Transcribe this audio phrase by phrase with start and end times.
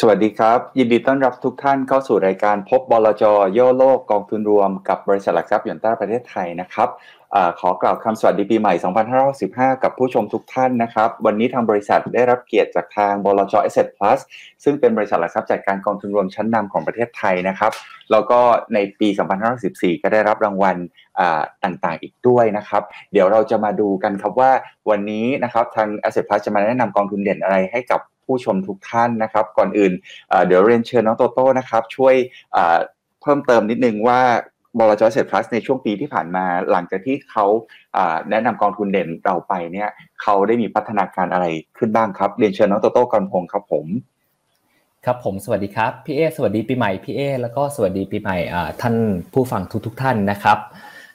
[0.00, 3.24] สวัสดีครับ ยินดีต้อนรับทุกท่านเข้าสู่รายการพบบลจ
[3.58, 6.88] ย่อโลกกองทุนรวมกับบริษัทหลักทรัพย์ยนต้าประเทศไทยนะครับ
[7.34, 8.74] อขอกล่าวคำสวัสดีปีใหม่
[9.28, 14.20] 2565 กับผู้ชมทุกท่านนะครับ วันนี้ทางบริษัทได้รับเกียรติจากทางบลจ Asset Plus
[14.64, 17.72] ซึ่งเป็นบริษัทหลักทรัพย์จัดการกองทุนรวมชั้นนำของประเทศไทยนะครับ
[18.10, 18.40] แล้วก็
[18.74, 19.08] ในปี
[19.56, 20.76] 2514 ก็ได้รับรางวัล
[21.64, 22.82] ต่างๆ อีกด้วยนะครับ
[23.12, 24.50] เดี๋ยวเราจะมาดูกันครับว่า
[24.90, 29.92] วันนี้นะครับทาง Asset Plus จะมาแนะนำกองทุนเด่นอะไรให้กับ ผู้ชมทุกท่านนะครับ ก่อนอื่น
[30.46, 32.14] เดี๋ยวเรียนเชิญน้องโตโต้นะครับ ช่วย
[33.22, 34.20] เพิ่มเติมนิดนึงว่า
[34.78, 37.46] บลจเซ็ตพลัสในช่วงปีที่ผ่านมาหลังจากที่เขา
[38.30, 39.88] แนะนำกองทุนเด่นเราไปเนี่ย
[40.22, 41.46] เขาได้มีพัฒนาการอะไร
[41.78, 43.86] ขึ้นบ้างครับเรียนเชิญน้องโตโต้กรพงศ์ครับผม
[45.04, 48.36] ครับผมสวัสดีครับพี่เอสวัสดีปีใหม่พี่เอแล้วก็สวัสดีปีใหม่
[48.80, 48.94] ท่าน
[49.32, 50.58] ผู้ฟังทุกๆทท่านนะครับ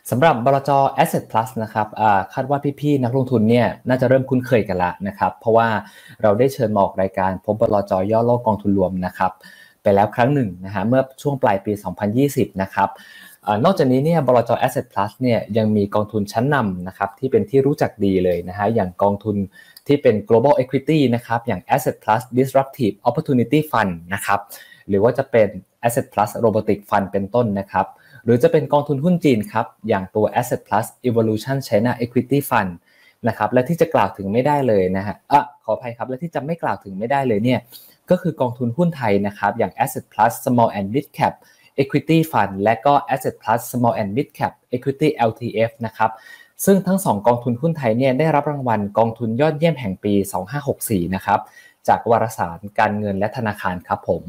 [0.09, 0.72] สำหรับบลจ
[1.04, 1.88] Asset Plus นะครับ
[2.34, 5.67] คาดว่าพี่ๆนักลงทุนเนี่ยน่าจะเริ่มคุ้นเคยกันละนะครับเพราะว่า
[6.22, 9.31] เราได้เชิญมาออกรายการพบบลจย่อโลกกองทุนรวมนะครับ
[9.84, 11.72] ไปแล้วครั้งหนึ่งนะฮะเมื่อช่วงปลายปี
[12.17, 12.89] 2020 นะครับ
[13.64, 19.36] นอกจากนี้เนี่ยบลจ Asset Plus เนี่ยยังมีกองทุนชั้นนำนะครับที่เป็นที่รู้จักดีเลยนะฮะอย่างกองทุน
[19.88, 24.39] ที่เป็น global equity นะครับอย่าง Asset Plus Disruptive Opportunity Fund นะครับ
[24.90, 25.50] หรือว่าจะเป็น
[25.88, 27.86] Asset Plus Robotic Fund เป็นต้นนะครับ
[28.26, 32.72] หรือจะเป็นกองทุนหุ้นจีนครับ อย่างตัว Asset Plus Evolution China Equity Fund
[33.28, 37.59] นะครับและที่จะกล่าวถึงไม่ได้เลยนะฮะอะขออภัยครับ และที่จะไม่กล่าวถึงไม่ได้เลยเนี่ย
[38.09, 41.34] ก็คือกองทุนหุ้นไทยนะครับอย่าง Asset Plus Small and Mid Cap
[41.81, 46.12] Equity Fund และก็ Asset Plus Small and Mid Cap Equity LTF นะครับ
[46.66, 50.14] ซึ่งทั้ง 2 กองทุนหุ้นไทยเนี่ยได้รับรางวัลกองทุนยอดเยี่ยมแห่งปี
[50.64, 51.40] 2564 นะครับ
[51.88, 54.24] จากวารสารการเงินและธนาคารครับผม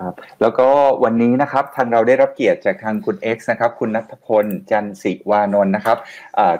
[0.00, 0.68] ครับแล้วก็
[1.04, 5.98] วันนี้นะครับทางเราได้รับเกียรติจากทางคุณ X นะครับคุณนัทพลจันสิวานนท์นะครับ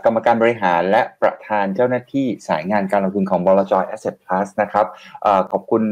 [0.04, 4.86] กรรมการบริหารและประธานเจ้าหน้าที่สายงานการลงทุนของบลจ Asset Plus นะครับ
[5.52, 5.82] ขอบคุณ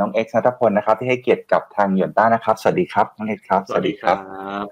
[0.00, 4.16] น้อง X นัทพลนะครับที่ให้เกียรติกับทางยนต้านะครับสวัสดีครับน้อง X ครับสวัสดีครับ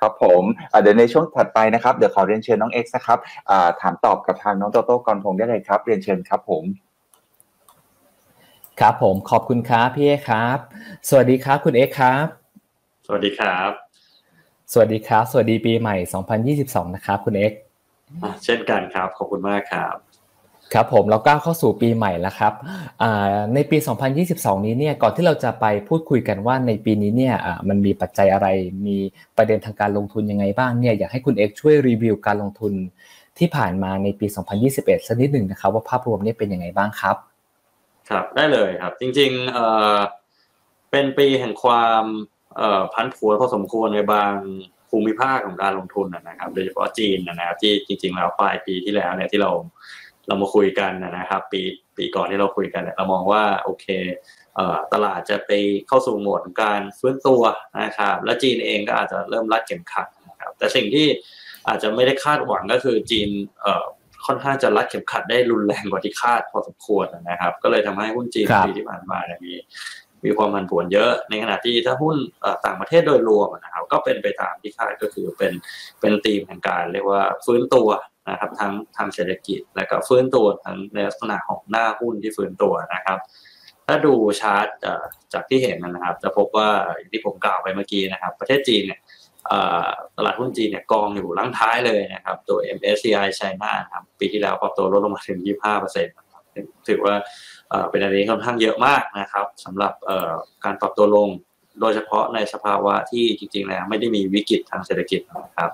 [0.00, 0.42] ครับผม
[0.80, 3.18] เดี๋ยวในช่วงถัดไปนะครับเดี๋ยวขอเรียนเชิญน้อง X นะครับ
[3.80, 6.64] ถามตอบกับทางน้องโตโต้กรพงศ์ได้เลยครับ เรียนเชิญครับผม
[8.80, 10.58] ครับผมขอบคุณครับพี่เอครับ
[11.08, 12.26] สวัสดีครับคุณเอครับ
[13.06, 13.70] สวัสดีครับ
[14.72, 15.96] สวัสดีครับ สวัสดีปีใหม่
[16.56, 17.52] 2022 นะครับคุณเอ็ก
[18.44, 19.96] เช่นกันครับขอบคุณมากครับ
[20.72, 22.52] ครับผมเราก้าวเข้าสู่ปีใหม่แล้วครับ
[23.54, 23.76] ในปี
[24.22, 27.34] 2022 นี้เนี่ยก่อนที่เราจะไปพูดคุยกันว่าในปีนี้เนี่ย
[27.68, 28.48] มันมีปัจจัยอะไร
[28.86, 28.96] มี
[29.36, 32.72] ประเด็นทางการลงทุนยังไงบ้างเนี่ยอยากให้คุณเอ็กช่วยรีวิวการลงทุน
[33.38, 34.26] ที่ผ่านมาในปี
[34.66, 37.18] 2021 สักนิดหนึ่งนะครับว่าภาพรวมนี่เป็นยังไงบ้างครับ
[38.08, 39.96] ครับได้เลยครับ จริงๆเอ่อ
[40.90, 42.04] เป็นปีแห่งความ
[42.56, 44.34] เอ่อพันผวนพอสมควรในบาง
[44.90, 49.50] ภูมิภาคของการลงทุนนะครับ โดยเฉพาะจีนนะครับ ที่จริง ๆ แล้วปลายปีที่แล้วเนี่ยที่เรา
[50.26, 51.60] เรามาคุยกันนะครับ ปี
[51.96, 53.86] ปีก่อนที่เราคุยกันเนี่ยเรามองว่าโอเค
[54.92, 55.50] ตลาดจะไป
[55.88, 57.42] เข้าสู่โหมดการฟื้นตัว
[57.82, 61.06] นะครับ และจีนเองก็อาจจะเริ่มรัดเข็มขัดนะครับ แต่สิ่งที่
[61.68, 63.28] อาจจะไม่ได้คาดหวังก็คือจีน
[64.28, 69.54] ค่อนข้างจะรัดเข็มขัดได้รุนแรงกว่าที่คาดพอสมควรนะครับ ก็เลยทำให้หุ้นจีนปีที่ผ่านมาเนี่ยมี
[70.24, 72.16] มีความผันผวนเยอะ ในขณะที่ถ้าหุ้น
[72.64, 75.52] ต่างประเทศโดยรวมนะครับก็เป็นไปตามที่คาดก็คือเป็น
[76.00, 77.88] เป็นธีมแห่งการเรียกว่าฟื้นตัว
[78.30, 83.18] นะครับทั้งทางเศรษฐกิจ และก็ฟื้นตัวทั้งในลักษณะของหน้าหุ้นที่ฟื้นตัวนะครับ
[83.86, 84.66] ถ้าดูชาร์ต
[85.32, 89.00] จากที่เห็นนะครับ จะพบว่าอย่างที่ผมกล่าวไปเมื่อกี้นะครับ ประเทศจีนเนี่ย
[90.16, 96.42] ตลาดหุ้นจีนเนี่ยกองอยู่ลังท้ายเลยนะครับ ตัว MSCI China ครับปีที่แล้วปรับตัวลดลงมาถึง 25%เนะครับ
[96.88, 97.14] ถือว่า
[97.90, 99.92] เป็นอะไรที่ค่อนข้างเยอะมากนะครับสำหรับ
[100.64, 101.28] การปรับตัวลง
[101.80, 105.70] โดยเฉพาะในสภาวะที่จริงๆแล้วไม่ได้มีวิกฤตทางเศรษฐกิจนะครับ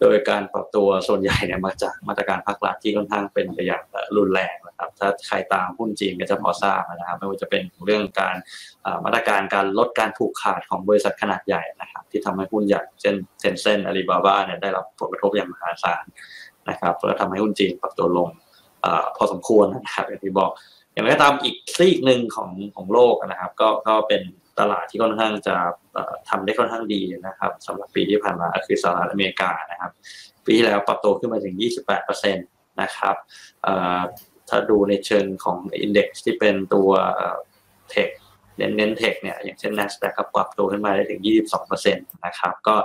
[0.00, 3.82] โดยการปรับตัวส่วนใหญ่เนี่ยมาจากมาตรการภาครัฐที่ค่อนข้างเป็นไปอย่าง
[4.16, 8.36] รุนแรง ครับถ้าใครตามหุ้นจีนก็จะพอทราบนะครับ ไม่ว่าจะเป็นเรื่องการ
[9.04, 16.04] มาตรการการลดการผูกขาดของบริษัทขนาดใหญ่นะครับ ที่ทำให้หุ้นใหญ่เช่นเซนเซนอาลีบาบาเนี่ยได้รับผลกระทบอย่างมหาศาล
[16.68, 18.28] นะครับแล้วทำให้หุ้นจีนปรับตัวลง
[18.84, 18.86] อ
[19.16, 20.50] พอสมควรนะครับอย่างที่บอก
[20.92, 24.22] อย่างไรก็ตามอีกซีกหนึ่งของของโลกนะครับ ก็ก็เป็น
[24.60, 25.56] ตลาดที่ค่อนข้างจะ
[26.28, 29.92] ทำได้ค่อนข้างดีนะครับสำหรับปีที่ผ่านมาคือสหรัฐอเมริกานะครับ
[30.44, 31.54] ปีที่แล้วปรับตัวขึ้นมาถึง
[31.98, 33.16] 28%นะครับ
[34.50, 36.90] ถ้าดูในเชิงของ index ที่เป็นตัว
[37.90, 38.08] tech
[38.56, 41.20] เน้นเน้น tech เนี่ยอย่างเช่น NASDAQ ครับปรับตัวขึ้นมาได้ถึง
[41.66, 42.76] 22%นะครับก็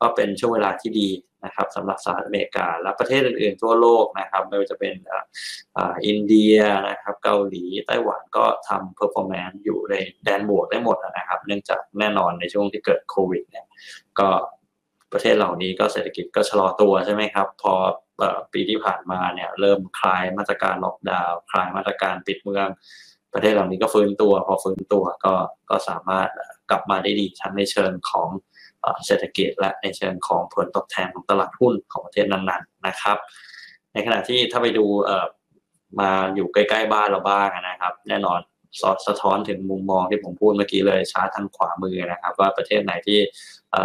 [0.00, 1.08] ก็เป็นช่วงเวลาที่ดี
[1.44, 4.94] นะครับสำหรับสหรัฐอเมริกา และประเทศอื่นๆทั่วโลกนะครับไม่ว่าจะเป็น
[6.06, 6.56] อินเดีย
[6.88, 9.94] นะครับเกาหลีไต้หวันก็ทำ performance อยู่ใน
[10.24, 13.66] แดนบวกได้หมดนะครับ เนื่องจากแน่นอนในช่วงที่เกิดโควิดเนี่ย
[14.18, 14.28] ก็
[15.12, 17.74] ประเทศเหล่านี้ก็เศรษฐกิจก็ชะลอตัวใช่ไหมครับ พอ
[18.52, 22.68] ปีที่ผ่านมาเนี่ยเริ่มคลายมาตรการล็อกดาวน์คลายมาตรการปิดเมือง
[23.34, 25.34] ประเทศเหล่านี้ก็ฟื้นตัว พอฟื้นตัวก็
[25.70, 26.28] ก็สามารถ
[26.70, 28.28] กลับมาได้ดีทั้งในเชิงของ
[29.06, 33.18] เศรษฐกิจและในเชิงของผลตอบแทนของตลาดหุ้นของประเทศนั้นๆนะครับ
[33.92, 34.84] ในขณะที่ถ้าไปดู
[36.00, 38.40] มาอยู่ใกล้ ๆ บ้านเราบ้างนะครับ แน่นอน
[38.80, 43.18] สอดสะท้อนถึงมุมมองที่ผมพูดเมื่อกี้เลยชาร์ททางขวามือนะครับ ว่าประเทศไหนที่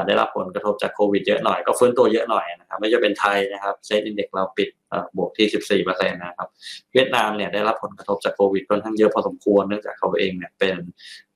[0.07, 4.69] ได้รับผลกระทบจากโควิดเยอะหน่อยก็ฟื้นตัวเยอะหน่อยนะครับ ไม่จะเป็นไทยนะครับเซ็นอินเด็กเราปิด
[5.17, 6.47] บวกที่ 14%นะครับ
[6.93, 10.75] เวียดนามเนี่ยได้รับผลกระทบจากโควิดค่อนข้างเยอะพอสมควรเนื่องจากเขาเองเนี่ยเป็น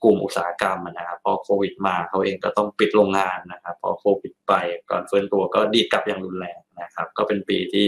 [0.03, 4.53] กลุ่มอุตสาหกรรมนะครับพอโควิดมาเขาเองก็ต้องปิดโรงงานนะครับพอโควิดไป
[4.89, 7.85] ก่อนฟื้นตัวก็ดีดกลับอย่างรุนแรง นะครับก็เป็นปีที่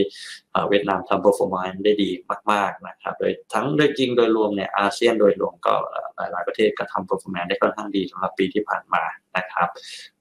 [0.70, 2.10] เวียดนามทำ performance ได้ดี
[2.52, 5.74] มากๆนะครับโดยทั้งโดยจริงโดยรวมเนี่ยอาเซียนโดยรวมก็
[6.18, 9.04] หลายๆประเทศก็ทำ performance ได้ค่อนข้างดีสำหรับปีที่ผ่านมา
[9.38, 9.70] นะครับ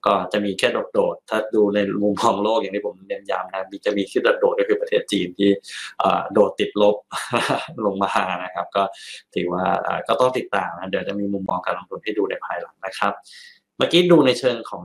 [0.05, 5.49] ก็จะมีแค่โดดๆถ้าดูในมุมมองโลกอย่างที่ผมเน้นย้ำนะจะมีที่โดดๆก็คือประเทศจีนที่
[6.33, 6.95] โดดติดลบ
[7.85, 8.11] ลงมา
[8.43, 8.83] นะครับ ก็
[9.35, 9.65] ถือว่า
[10.07, 13.13] ก็ต้องติดตามนะเดี๋ยวจะมีมุมมองการลงทุนให้ดูในภายหลังนะครับ
[13.77, 14.81] เมื่อกี้ดูในเชิงของ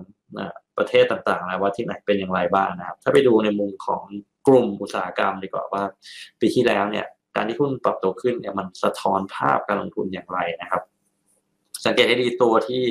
[0.79, 4.03] ประเทศต่างๆนะว่าที่ไหนเป็นอย่างไรบ้างนะครับ ถ้าไปดูในมุมของ
[4.47, 5.83] กลุ่มอุตสาหกรรมดีกว่าว่า
[6.41, 7.07] ปีที่แล้วเนี่ย
[7.37, 10.83] การที่หุ้นปรับตัวขึ้นเนี่ยมันสะท้อนภาพการลงทุนอย่างไรนะครับ
[11.85, 12.83] สังเกตให้ดีตัวที่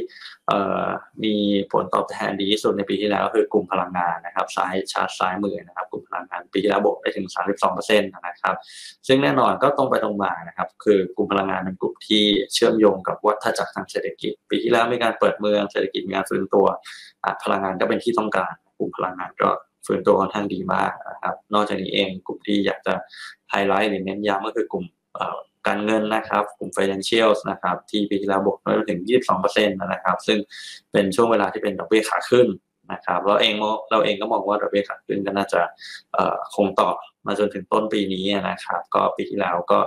[1.23, 1.35] มี
[1.71, 7.27] ผลตอบแทนดีที่สุดในปีที่แล้วคือกลุ่มพลังงานนะครับซ้ายชาร์จซ้ายมือนะครับกลุ่มพลังงานปีที่แล้วบวกได้ถึง
[7.63, 8.55] 32%นะครับ
[9.07, 12.23] ซึ่งแน่นอนก็ตรงไปตรงมานะครับคือกลุ่มพลังงานเป็นกลุ่มที่
[12.53, 16.65] เชื่อมโยงกับวัฏจักรทางเศรษฐกิจ ปีที่แล้วมีการเปิดเมืองเศรษฐกิจมีการฟื้นตัว
[17.43, 19.49] พลังงานก็เป็นที่ต้องการกลุ่มพลังงานก็
[19.85, 22.93] ฟื้นตัวค่อนข้างดีมากนะครับนอกจากนี้เองกลุ่มที่อยากจะ
[23.49, 24.85] ไฮไลท์หรือเน้นย้ำก็คือกลุ่ม
[25.67, 29.01] การเงินนะครับกลุ่ม financials นะครับที่ปีที่แล้วบวกได้ถึง
[29.37, 30.37] 22%นะครับ ซึ่ง
[30.91, 32.47] เป็นช่วงเวลาที่เป็นดอกเบี้ยขาขึ้น
[32.91, 33.53] นะครับเราเอง
[33.91, 35.61] เราเองก็มองว่าดอกเบี้ยขาขึ้นก็น่าจะ
[36.55, 36.89] คงต่อ
[37.25, 39.79] มาจนถึงต้นปีนี้นะครับ ก็ปีที่แล้วก็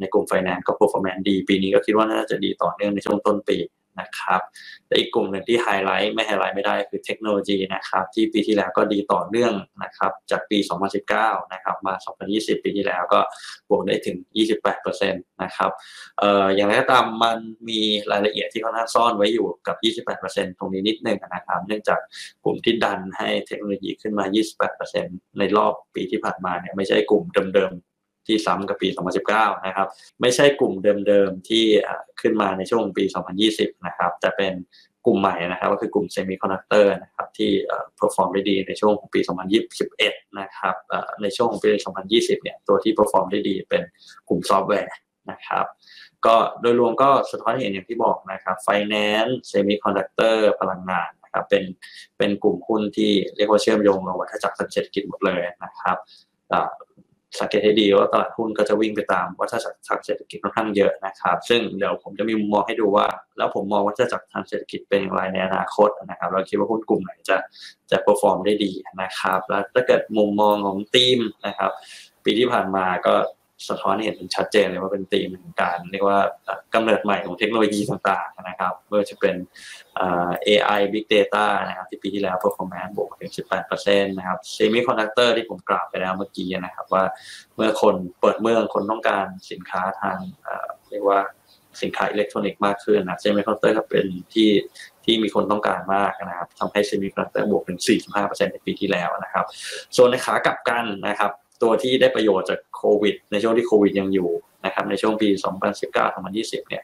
[0.00, 3.58] ในกลุ่ม finance ก็ performance ดี ปีนี้ก็คิดว่าน่าจะดีต่อเนื่องในช่วงต้นปี
[4.00, 4.40] นะครับ
[4.88, 9.52] และอีกกลุ่มหนึ่งที่ไฮไลท์ไม่ไฮไลท์ไม่ได้คือเทคโนโลยีนะครับที่ปีที่แล้วก็ดีต่อเนื่อง
[9.82, 10.58] นะครับจากปี
[11.04, 11.94] 2019 นะครับมา
[12.28, 13.20] 2020 ปีที่แล้วก็
[13.68, 14.16] บวกได้ถึง
[14.60, 15.70] 28%นะครับ
[16.18, 17.38] เอ่ออย่างไรก็ตามมัน
[17.68, 17.80] มี
[18.12, 19.76] รายละเอียดที่ค่อนข้างซ่อนไว้อยู่กับ
[20.18, 21.98] 28%ตรงนี้นิดนึงนะครับ เนื่องจาก
[22.44, 24.24] กลุ่มที่ดันให้เทคโนโลยีขึ้นมา
[24.82, 27.24] 28%ในรอบปีที่ผ่านมาเนี่ยไม่ใช่กลุ่ม
[27.54, 27.72] เดิม
[28.30, 28.88] ที่ซ้ำกับปี
[29.26, 29.88] 2019 นะครับ
[30.20, 30.72] ไม่ใช่กลุ่ม
[31.08, 31.64] เดิมๆที่
[32.20, 33.04] ขึ้นมาในช่วงปี
[33.44, 34.52] 2020 นะครับแต่เป็น
[35.06, 37.50] กลุ่มใหม่นะครับก็คือกลุ่มเซมิคอนดักเตอร์นะครับที่
[37.96, 39.20] perform ได้ดีในช่วงของปี
[39.78, 40.74] 2021 นะครับ
[41.22, 41.68] ในช่วงของปี
[42.06, 43.82] 2020 เนี่ยตัวที่ perform ได้ดีเป็น
[44.28, 44.96] กลุ่มซอฟต์แวร์
[45.30, 45.64] นะครับ
[46.26, 51.64] ก็โดยรวมก็สะท้อนเห็นอย่างที่บอกนะครับไฟแนนซ์เซมิคอนดักเตอร์พลังงานนะครับเป็น
[52.18, 55.96] เป็นกลุ่มหุ้นที่เรียกว่าเชื่อมโยงกับวัฏจักรเศรษฐกิจหมดเลยนะครับ
[57.38, 63.06] สังเกตให้ดีว่าตลาดหุ้นก็จะวิ่งไปตามวัฏจักรทางเศรษฐกิจค่อนข้างเยอะนะครับ ซึ่งเดี๋ยวผมจะมีมุมมองให้ดูว่า
[63.38, 67.36] แล้วผมมองวัฏจักรทางเศรษฐกิจเป็นอย่างไรในอนาคตนะครับ เราคิดว่าหุ้นกลุ่มไหนจะ
[67.90, 68.72] จะ perform ได้ดี
[69.02, 71.70] นะครับ แล้วถ้าเกิดมุมมองของทีมนะครับ
[72.24, 73.14] ปีที่ผ่านมาก็
[73.68, 76.18] สะท้อนเห็นชัดเจนเลยว่าเป็นตีมเหมือนกันเรียกว่า
[76.74, 79.34] กำเนิดใหม่ของเทคโนโลยีต่างๆนะครับไม่ว่าจะเป็น
[80.46, 83.32] AI Big Data นะครับที่ปีที่แล้ว performance บวกถึง
[83.70, 87.04] 18%นะครับ Semiconductor ที่ผมกล่าวไปแล้วเมื่อกี้นะครับว่า
[87.56, 90.18] เมื่อคนเปิดเมืองคนต้องการสินค้าทาง
[90.90, 91.20] เรียกว่า
[91.82, 94.50] สินค้าอิเล็กทรอนิกส์มากขึ้นนะเซมิคอนดักเตอร์ก็เป็นที่
[95.04, 97.80] ที่มีคนต้องการมากนะครับทำให้เซมิคอนดักเตอร์บวกถึง
[98.16, 99.46] 45%ในปีที่แล้วนะครับ
[99.96, 101.30] ส่วนในขากลับกันนะครับ
[101.62, 104.30] ตัวที่ได้ประโยชน์จากโควิด ในช่วงที่โควิดยังอยู่
[104.64, 105.28] นะครับในช่วงปี
[105.98, 106.82] 2019-2020 เนี่ย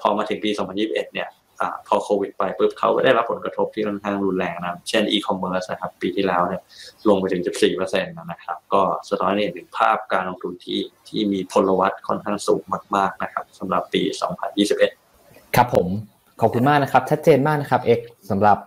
[0.00, 1.28] พอมาถึงปี 2021 เนี่ย
[1.60, 6.62] อพอโควิดไปปุ๊บเขาก็ได้รับผลกระทบที่ค่อนข้างรุนแรงนะเช่นอีคอมเมิร์ซนะครับปีที่แล้วเนี่ย
[7.08, 12.62] ลงไปถึง 14%นะครับ ก็สะท้อนให้เห็นถึงภาพการลงทุนที่ที่มีพลวัตค่อนข้างสูง
[12.96, 14.02] มากๆนะครับสำหรับปี
[14.78, 15.86] 2021 ครับผม
[16.40, 18.58] ขอบคุณมากนะครับ ชัดเจนมากนะครับเอกสำหรับ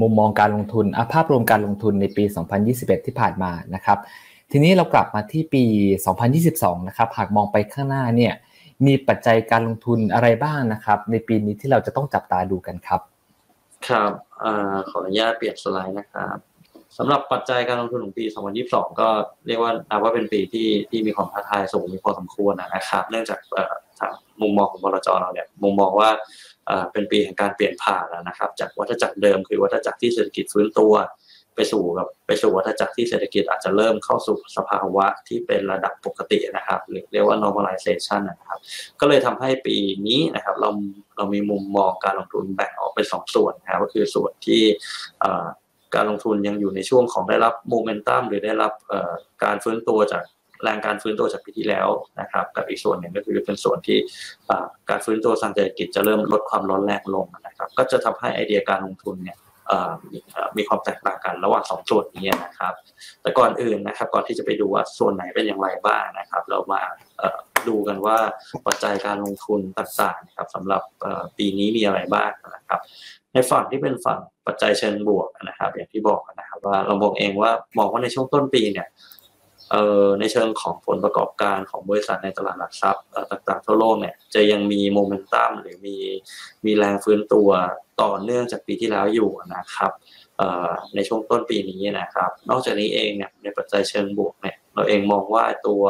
[0.00, 2.24] มุมมองการลงทุนภาพรวมการลงทุนในปี
[2.64, 3.98] 2021 ที่ผ่านมานะครับ
[4.50, 5.64] ทีนี้เรากลับมาที่ปี
[6.26, 8.34] 2022 นะครับ หากมองไปข้างหน้าเนี่ย
[8.86, 13.00] มีปัจจัยการลงทุนอะไรบ้างนะครับ ในปีนี้ที่เราจะต้องจับตาดูกันครับ
[13.88, 14.44] ครับอ
[14.90, 16.36] ขออนุญาตเปลี่ยนสไลด์นะครับ
[16.98, 18.24] สำหรับปัจจัยการลงทุนของปี
[18.62, 19.08] 2022 ก็
[19.46, 23.38] เรียกว่านับว่าเป็นปีที่ที่มีความท้าทายสูงมีพอสมควรนะครับ เนื่องจาก
[24.40, 26.10] มุมมองของบลจเราเนี่ยมุมมองว่า
[26.92, 30.92] เป็นปีแห่งการเปลี่ยนผ่านนะครับ จากวัฏจักรเดิมคือวัฏจักรที่เศรษฐกิจฟื้นตัว
[31.54, 38.58] ไปสู่กับไปสู่วัฏจักรที่เศรษฐกิจอาจจะเริ่มเข้าสู่สภาวะที่เป็นระดับปกตินะครับหรือเรียกว่า normalization นะครับ
[39.00, 39.76] ก็เลยทำให้ปี
[40.06, 40.70] นี้นะครับเรา
[41.16, 44.62] เรามีมุมมองการลงทุนแบ่งออกเป็นสองส่วนนะครับก็คือส่วนที่
[45.94, 48.72] การลงทุนยังอยู่ในช่วงของได้รับโมเมนตัมหรือได้รับ
[49.44, 50.22] การฟื้นตัวจาก
[50.62, 51.88] แรงการฟื้นตัวจากปีที่แล้ว
[52.20, 53.98] นะครับ กับอีกส่วนหนึ่งก็คือเป็นส่วนที่
[54.90, 59.38] การฟื้นตัวทางเศรษฐกิจจะเริ่มลดความร้อนแรงลงนะครับ ก็จะทำให้ไอเดียการลงทุนเนี่ย
[60.56, 62.74] มีความแตกต่างกันระหว่างสองส่วนนี้นะครับ
[63.22, 66.82] แต่ก่อนอื่นนะครับ ก่อนที่จะไปดูว่าส่วนไหนเป็นอย่างไรบ้างนะครับ เรามา
[67.68, 68.18] ดูกันว่า
[68.66, 70.82] ปัจจัยการลงทุนต่างๆนะครับสำหรับ
[71.38, 72.80] ปีนี้มีอะไรบ้างนะครับ
[73.32, 78.86] ในฝั่งที่เป็นฝั่งปัจจัยเชิงบวกนะครับ อย่างที่บอกนะครับ ว่าเราบอกเองว่ามองว่าในช่วงต้นปีเนี่ย
[80.20, 85.96] ในเชิงของผลประกอบการของบริษัทในตลาดหลักทรัพย์ต่างๆทั่วโลกเนี่ยจะยังมีโมเมนตัมหรือมี
[86.66, 87.48] มีแรงฟื้นตัว
[88.02, 89.92] ต่อเนื่องจากปีที่แล้วอยู่นะครับ
[90.94, 95.82] ในช่วงต้นปีนี้นะครับ นอกจากนี้เองเนี่ยในปัจจัยเชิงบวกเนี่ยเราเองมองว่าตัว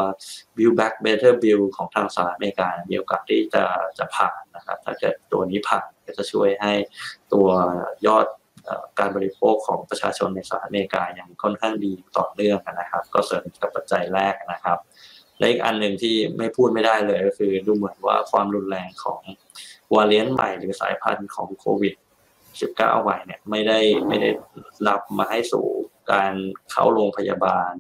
[0.57, 3.65] build back better build ของทางสหรัฐอเมริกามีโอกาสที่จะ
[3.99, 6.73] จะผ่านนะครับ ถ้าเกิดตัวนี้ผ่านก็จะช่วยให้
[7.33, 7.47] ตัว
[8.07, 8.27] ยอด
[8.99, 14.79] การบริโภคของประชาชนในสหรัฐอเมริกายังค่อนข้างดีต่อเนื่องนะครับ ก็เสริมกับปัจจัยแรกนะครับ
[15.39, 19.21] และอีกอันหนึ่งที่ไม่พูดไม่ได้เลยก็คือดูเหมือนว่าความรุนแรงของ
[19.95, 21.95] วาเลียนใหม่หรือสายพันธุ์ของโควิด
[22.65, 24.31] 19 ใหม่เนี่ยไม่ได้ไม่ได้
[24.89, 25.67] รับมาให้สู่
[26.13, 26.35] การ
[26.71, 27.71] เข้าโรงพยาบาล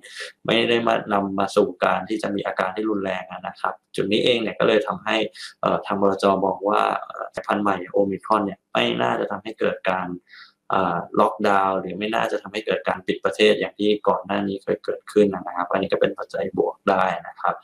[0.46, 5.16] ไม่ได้มานำมาสู่การที่จะมีอาการที่รุนแรงนะครับ จุดนี้เองเนี่ยก็เลยทำให้
[5.86, 6.80] ทางบรจบอกว่า
[7.34, 10.08] สายพันธุ์ใหม่โอมิครอนเนี่ยไม่น่าจะทำให้เกิดการ
[11.20, 17.54] ล็อกดาวน์หรือไม่น่าจะทำให้เกิดการปิดประเทศอย่างที่ก่อนหน้านี้เคยเกิดขึ้นนะครับ อันนี้ก็เป็นปัจจัยบวกได้นะครับ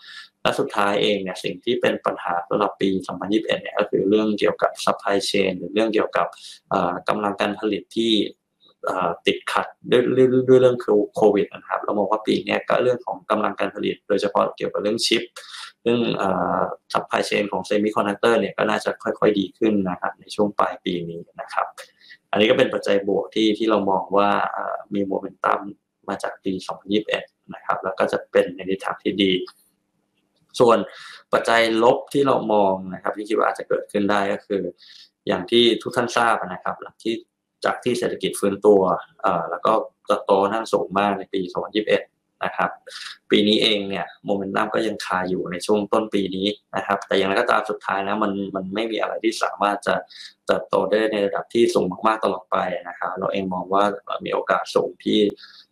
[0.43, 6.27] และสุดท้ายเองเนี่ยสิ่งที่เป็นปัญหาสำหรับปี 2021 เนี่ยก็คือเรื่องเกี่ยวกับ supply chain หรือเรื่องเกี่ยวกับ
[7.09, 8.13] กำลังการผลิตที่
[9.27, 10.23] ติดขัดด้วยด้
[10.55, 10.77] วยเรื่อง
[11.17, 15.23] โควิดนะครับเรามองว่าปีนี้ก็เรื่องของกำลังการผลิต โดยเฉพาะเกี่ยวกับเรื่องชิป
[15.83, 16.03] เรื่อง
[16.93, 21.67] supply chain ของเซมิคอนดักเตอร์เนี่ยก็น่าจะค่อยๆดีขึ้นนะครับในช่วงปลายปีนี้นะครับ
[22.37, 24.31] อันนี้ก็เป็นปัจจัยบวกที่ที่เรามองว่า
[24.95, 25.61] มีโมเมนตัม
[26.09, 26.53] มาจากปี
[27.03, 29.33] 2021 นะครับ แล้วก็จะเป็นในทิศทางที่ดี
[30.61, 30.79] ส่วน
[31.33, 34.63] ปัจจัยลบที่เรามองนะครับ ที่คิดว่าอาจจะเกิดขึ้นได้ก็คือ
[35.27, 37.15] อย่างที่ทุกท่านทราบนะครับหลังที่
[37.65, 38.81] จากที่เศรษฐกิจฟื้นตัว
[39.51, 39.73] แล้วก็
[40.07, 41.41] เติบโตนั่งสูงมากในปี
[41.85, 42.71] 2021 นะครับ
[43.31, 49.95] ปีนี้เองเนี่ยโมเมนตัมก็ยังคาอยู่ในช่วงต้นปีนี้นะครับ แต่อย่างไรก็ตามสุดท้ายแล้วมันมันไม่มีอะไรที่สามารถจะ
[50.47, 52.57] เติบโตได้ในระดับที่สูงมากๆตลอดไป
[52.89, 53.85] นะครับ เราเองมองว่า
[54.25, 55.19] มีโอกาสสูงที่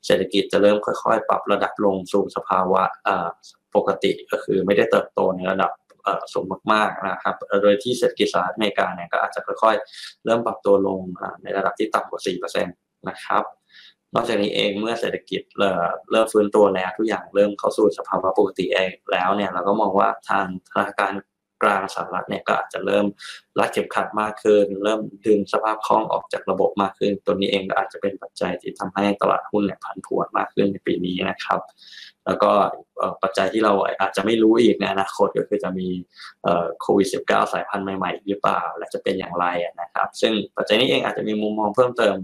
[0.06, 2.82] เศรษฐกิจจะเริ่มค่อยๆ ปรับระดับลงสู่สภาวะ
[3.76, 5.72] ปกติก็คือไม่ได้เติบโตในระดับ
[6.32, 11.00] สูงมากๆนะครับ โดยที่เศรษฐกิจสหรัฐอเมริกาเนี่ยก็อาจจะค่อยๆ เริ่มปรับตัวลง
[11.42, 13.44] ในระดับที่ต่ำกว่า 4%นะครับ
[14.14, 21.12] นอกจากนี้เองเมื่อเศรษฐกิจเริ่มฟื้นตัวแล้วทุกอย่างเริ่มเข้าสู่สภาวะปกติเองแล้วเนี่ยเราก็มองว่าทางธนาคาร
[21.62, 23.06] กลางสหรัฐเนี่ยก็อาจจะเริ่ม
[23.58, 31.60] รัดเข็มขัดมากขึ้น เริ่มดึงสภาพคล่องออกจากระบบมากขึ้น ตัวนี้เองก็อาจจะเป็นปัจจัยที่ทำให้ตลาดหุ้นเนี่ยผันผวนมากขึ้นในปีนี้นะครับ
[32.26, 32.52] แล้วก็
[33.22, 35.88] ปัจจัยที่เราอาจจะไม่รู้อีกในอนาคตก็คือจะมี
[36.80, 39.46] โควิด -19 สายพันธุ์ใหม่ๆหรือเปล่า และจะเป็นอย่างไร
[39.80, 42.16] นะครับ ซึ่งปัจจัยนี้เองอาจจะมีมุมมองเพิ่มเติม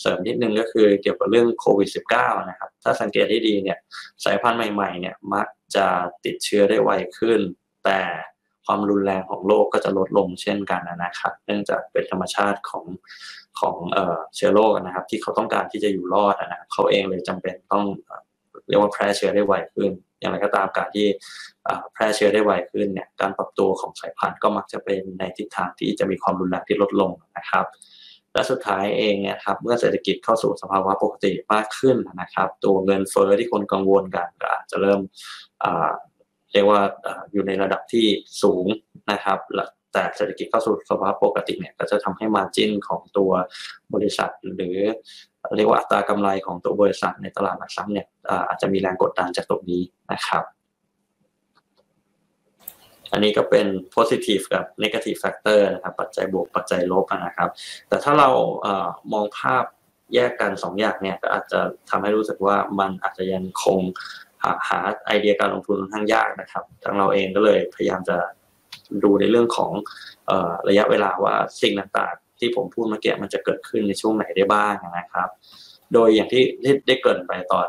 [0.00, 3.78] เสริมนิดนึงก็คือเกี่ยวกับเรื่องโควิด -19 นะครับ ถ้าสังเกตให้ดีเนี่ย
[4.24, 5.86] สายพันธุ์ใหม่ๆเนี่ยมักจะ
[6.24, 7.40] ติดเชื้อได้ไวขึ้น
[7.84, 8.00] แต่
[8.66, 12.84] ความรุนแรงของโรคก็จะลดลงเช่นกันนะครับ เนื่องจากเป็นธรรมชาติของ
[13.60, 13.76] ของ
[14.34, 17.84] เชื้อโรคนะครับ ที่เขาต้องการที่จะอยู่รอดนะเขาเองเลยจำเป็นต้อง
[18.68, 19.90] เรียกว่าแพร่เชื้อได้ไวขึ้น
[20.20, 21.06] อย่างไรก็ตามการที่
[21.92, 27.66] แพร่เชื้อได้ไวขึ้นเนี่ยการปรับตัวของสายพันธุ์ก็มักจะเป็นในทิศทางที่จะมีความรุนแรงที่ลดลงนะครับ
[28.34, 35.00] และสุดท้ายเองเนี่ยครับเมื่อเศรษฐกิจเข้าสู่สภาวะปกติมากขึ้นนะครับ ตัวเงินเฟ้อที่คนกังวลกันก็อาจจะเริ่ม
[36.52, 36.80] เรียกว่า
[37.32, 38.06] อยู่ในระดับที่
[38.42, 38.66] สูง
[39.12, 39.38] นะครับ
[39.92, 43.30] แต่เศรษฐกิจเข้าสู่สภาวะปกติเนี่ยก็จะทำให้มาจิ้นของตัว
[43.94, 44.76] บริษัท หรือ
[45.56, 48.06] เรียกว่าอัตรากำไรของตัวบริษัทในตลาดหลักทรัพย์เนี่ย
[48.48, 49.82] อาจจะมีแรงกดดันจากตรงนี้
[50.12, 50.44] นะครับ
[53.12, 57.50] อันนี้ก็เป็น positive กับ negative factor นะครับ ปัจจัยบวกปัจจัยลบนะครับ
[57.88, 58.28] แต่ถ้าเรา
[58.62, 58.68] เอ
[59.12, 59.64] มองภาพ
[60.14, 61.60] แยกกัน2ออย่างเนี่ยก็อาจจะ
[61.90, 63.80] ทำให้รู้สึกว่ามันอาจจะยังคง
[64.42, 68.16] หาหาไอเดียการลงทุนค่อนข้างยากนะครับ ทางเราเองก็เลยพยายามจะ
[69.04, 69.72] ดูในเรื่องของ
[70.30, 70.32] อ
[70.68, 75.28] ระยะเวลาว่าสิ่งต่างๆ ที่ผมพูดเมื่อกี้มันจะเกิดขึ้นในช่วงไหนได้บ้างนะครับ
[75.92, 76.42] โดยอย่างที่
[76.86, 77.68] ได้เกิดไปตอน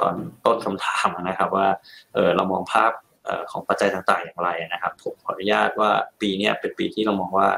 [0.00, 0.14] ตอน
[0.44, 1.68] ต้นคำถามนะครับว่า
[2.14, 2.92] เออเรามองภาพ
[3.50, 7.48] ของปัจจัยต่างๆอย่างไรนะครับ ผมขออนุญาตว่าปีนี้เป็นปีที่เรามองว่า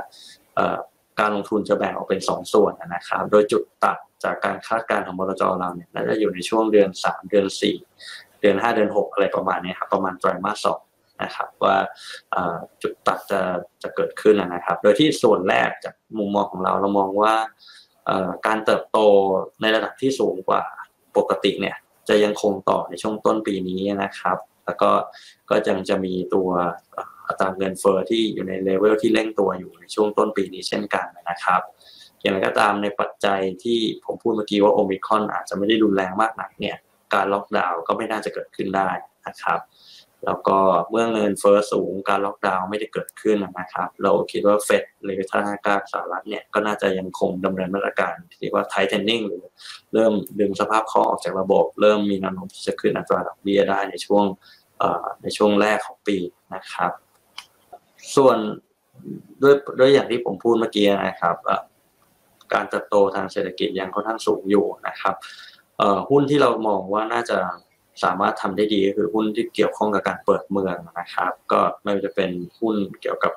[1.20, 7.46] การลงทุนจะแบ่งออกเป็น 2 ส่วนนะครับ โดยจุดตัดจากการคาดการณ์ของบลจเราเนี่ยน่าจะอยู่ในช่วงเดือน 3 เดือน
[7.94, 10.80] 4 เดือน 5 เดือน 6 อะไรประมาณนี้ครับประมาณไตรมาสสอง
[11.22, 11.76] นะครับว่า
[12.82, 13.40] จุดตัดจะ
[13.82, 17.34] จะเกิดขึ้นนะครับ โดยที่ส่วนแรกจากมุมมองของเราเรามองว่า
[18.46, 18.98] การเติบโต
[19.60, 20.62] ในระดับที่สูงกว่า
[21.16, 21.76] ปกติเนี่ย
[22.08, 24.90] จะยังคงต่อในช่วงต้นปีนี้นะครับ แล้วก็
[25.50, 26.48] ก็ยังจะมีตัว
[27.26, 31.60] อัตราเงินเฟอ้อที่อยู่ในเลเวลที่เร่งตัวอยู่ในช่วงต้นปีนี้เช่นกันนะครับ
[32.22, 36.76] อย่างไรก็ตามในปัจจัยที่ผมพูดเมื่อกี้ว่าโอมิคอนอาจจะไม่ได้รุนแรงมากนักเนี่ย
[37.14, 38.90] การล็อกดาวน์ก็ไม่น่าจะเกิดขึ้นได้
[39.26, 39.60] นะครับ
[40.24, 40.58] แล้วก็
[40.90, 49.44] เมื่อเงินเฟอ้อสูงการล็อกดาวน์ไม่ได้เกิดขึ้นนะครับ เราคิดว่าเฟดหรือธนาคารสหรัฐเนี่ยก็น่าจะยังคงดำเนินมาตรการที่เรียกว่าไทเทนนิ่งหรือ
[49.92, 54.24] เริ่มดึงสภาพคล่องออกจากระบบ เริ่มมีแนวโน้มที่จะขึ้นอัตราดอกเบี้ยได้ในช่วง
[55.22, 56.16] ในช่วงแรกของปี
[56.54, 56.92] นะครับ
[58.16, 58.36] ส่วน
[59.42, 61.36] ด้วยด้วยอย่างที่ผมพูดเมื่อกี้นะครับ
[62.52, 65.14] การเติบโตทางเศรษฐกิจยังค่อนข้างสูงอยู่นะครับ
[66.10, 67.38] หุ้นที่เรามองว่าน่าจะ
[68.04, 73.32] สามารถทำได้ดีก็คือหุ้นที่เกี่ยวข้องกับการเปิดเมืองนะครับ ก็ไม่ว่าจะเป็นหุ้นเกี่ยวกับ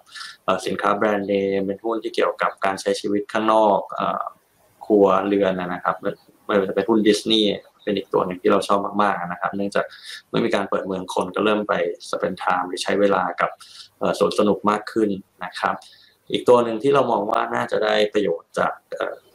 [0.65, 3.79] สินค้าแบรนด์เนมเป็นหุ้นที่เกี่ยวกับการใช้ชีวิตข้างนอก
[4.85, 5.95] ครัวเรือนนะครับ
[6.45, 7.49] ไม่ว่าจะเป็นหุ้นดิสนีย์
[7.83, 9.85] เป็นอีกตัวหนึ่งที่เราชอบมากๆนะครับ เนื่องจาก
[10.29, 11.73] เมื่อมีการเปิดเมืองคนก็เริ่มไป
[12.11, 13.49] สเปนไทม์หรือใช้เวลากับ
[14.19, 15.09] สวนสนุกมากขึ้น
[15.43, 15.75] นะครับ
[16.31, 18.71] อีกตัวหนึ่งที่เรามองว่าน่าจะได้ประโยชน์จาก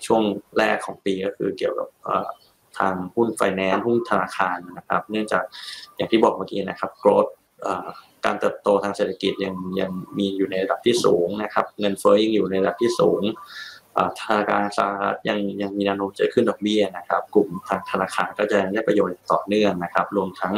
[0.07, 0.23] ช่วง
[0.59, 1.89] แรกของปีก็คือเกี่ยวกับ
[2.79, 5.45] ทางหุ้นไฟแนนซ์หุ้นธนาคารนะครับ เนื่องจาก
[5.97, 7.27] อย่างที่บอกเมื่อกี้นะครับโกรด
[8.25, 13.23] การเติบโตทางเศรษฐกิจยังยังมีอยู่ในระดับที่สูงนะครับ เงินเฟ้อยังอยู่ในระดับที่สูง
[14.21, 20.55] ธนาคารสหรัฐยังยังมีแนวโน้มจะขึ้นดอกเบี้ยนะครับ กลุ่มทางธนาคารก็จะได้ประโยชน์ต่อเนื่องนะครับ รวมทั้ง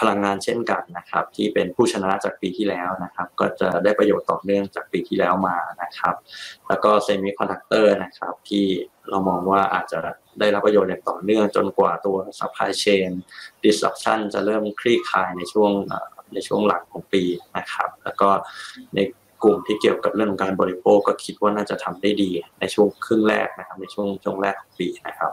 [0.00, 6.14] พลังงานเช่นกันนะครับ ที่เป็นผู้ชนะจากปีที่แล้วนะครับ ก็จะได้ประโยชน์ต่อเนื่องจากปีที่แล้วมานะครับ
[6.68, 8.66] แล้วก็เซมิคอนดักเตอร์นะครับที่
[9.10, 9.98] เรามองว่าอาจจะ
[10.40, 13.10] ได้รับประโยชน์อย่างต่อเนื่องจนกว่าตัว supply chain
[13.64, 15.72] disruption จะเริ่มคลี่คลายในช่วง
[16.34, 17.22] ในช่วงหลังของปี
[17.56, 18.28] นะครับ แล้วก็
[18.94, 18.98] ใน
[19.42, 22.30] กลุ่มที่เกี่ยวกับเรื่องการบริโภคก็คิดว่าน่าจะทำได้ดี
[22.60, 25.32] ในช่วงครึ่งแรกนะครับในช่วงช่วงแรกของปีนะครับ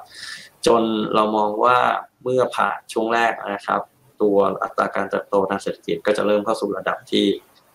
[0.66, 0.84] จน
[1.16, 1.78] เรามองว่า
[2.24, 3.82] เมื่อผ่านช่วงแรกนะครับ
[4.22, 7.26] ตัวอัตราการเติบโตทางเศรษฐกิจก็จะเริ่มเข้าสู่ระดับที่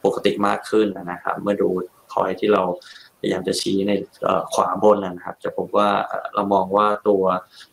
[0.04, 1.68] ปกติมากขึ้นนะครับ เมื่อดู
[2.12, 2.62] พอยที่เรา
[3.20, 3.92] พยายามจะชี้ใน
[4.54, 5.88] ขวาบนนะครับ จะพบว่า
[6.34, 7.22] เรามองว่าตัว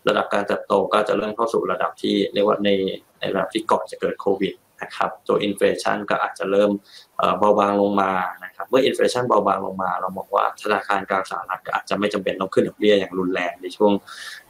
[0.08, 2.70] ระดับการเติบโตก็จะเริ่มเข้าสู่ระดับที่เรียกว่าใน
[3.20, 6.72] ในระดับที่ก่อนจะเกิดโควิด นะครับตัว inflation ก็อาจจะเริ่ม
[7.40, 8.12] เบาบางลงมา
[8.44, 13.92] นะครับเมื่อ inflation เบาบางลงมา เรามองว่าธนาคารกลางสหรัฐก็อาจจะไม่จำเป็นต้องขึ้นดอกเบี้ยอย่างรุนแรงในช่วง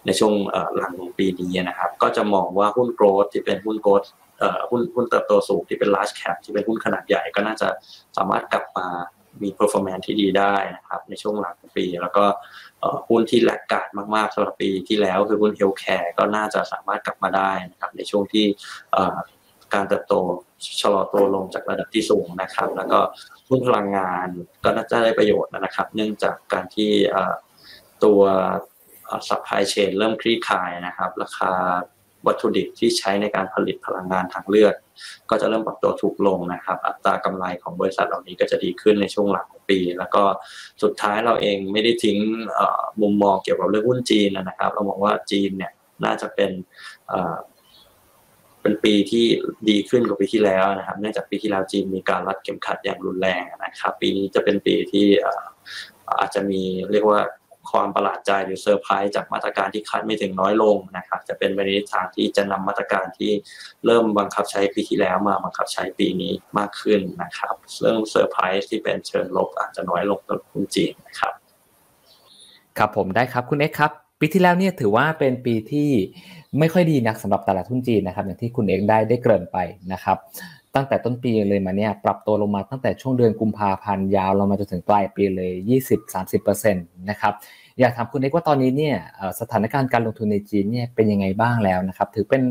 [0.05, 0.33] ในช่วง
[0.77, 4.09] หลังของปีนี้นะครับก็จะมองว่าหุ้น growth ที่เป็นหุ้น growth
[4.69, 7.67] หุ้นหุ้นเติบโตสูงที่เป็น large cap ที่เป็นหุ้นขนาดใหญ่ก็น่าจะ
[8.17, 8.87] สามารถกลับมา
[9.43, 12.25] มี performance ที่ดีได้นะครับในช่วงหลังของปี แล้วก็
[13.09, 18.45] หุ้นที่ laggard มากๆสำหรับปีที่แล้วคือหุ้น healthcare ก็น่าจะสามารถกลับมาได้นะครับในช่วงที่
[19.73, 20.13] การเติบโต
[20.81, 22.99] ชะลอตัวลงจากระดับที่สูงนะครับ แล้วก็
[23.49, 24.27] หุ้นพลังงาน
[24.63, 26.91] ก็น่าจะได้ประโยชน์นะครับ เนื่องจากการที่
[28.03, 28.21] ตัว
[29.27, 31.51] supply chain เริ่มคลี่คลายนะครับ ราคา
[32.27, 34.73] วัตถุดิบที่ใช้ในการผลิตพลังงานทางเลือก
[35.29, 40.23] ก็จะเริ่มปรับตัวถูกลงนะครับ อัตรากำไรของบริษัทเหล่านี้ก็จะดีขึ้นในช่วงหลังของปี แล้วก็
[40.83, 42.17] สุดท้ายเราเองไม่ได้ทิ้ง
[43.01, 45.71] มุมมองเกี่ยวกับเรื่องหุ้นจีนนะครับ เรามองว่าจีนเนี่ย
[46.03, 46.51] น่าจะเป็น
[48.61, 49.25] เป็นปีที่
[49.69, 55.05] ดีขึ้นกว่าปีที่แล้วนะครับ เนื่องจากปีที่แล้วจีนมีการรัดเข็มขัดอย่างรุนแรงนะครับ ปีนี้จะเป็นปีที่
[56.19, 57.19] อาจจะมีเรียกว่า
[57.71, 63.31] ความประหลาดใจหรือเซอร์ไพรส์จากมาตรการที่คาดไม่ถึงน้อยลงนะครับ จะเป็นไปในทางที่จะนำมาตรการที่
[63.85, 71.33] เริ่มบังคับใช้ปีที่แล้วมาบังคับใช้ปีนี้มากขึ้นนะครับ เรื่องเซอร์ไพรส์ที่เป็นเชิงลบอาจจะน้อยลงกับหุ้นจีนนะครับ
[72.77, 75.89] ครับผมได้ครับคุณเอกครับ ปีที่แล้วเนี่ยถือว่าเป็นปีที่
[76.59, 79.57] ไม่ค่อยดีนักสำหรับตลาดทุนจีนนะครับ อย่างที่คุณเอกได้ได้เกริ่นไป
[79.93, 80.17] นะครับ
[80.75, 85.51] ตั้งแต่ต้นปีเลยมาเนี่ยปรับตัวลงมาตั้งแต่ช่วงเดือนกุมภาพันธ์ยาวลงมาจนถึงปลายปีเลย
[86.11, 87.33] 20-30%นะครับ
[87.79, 88.95] อยากถามคุณเอกว่าตอนนี้เนี่ย
[89.39, 92.43] สถานการณ์การลงทุนในจีนเนี่ยเป็นยังไงบ้างแล้วนะครับ ถือเป็น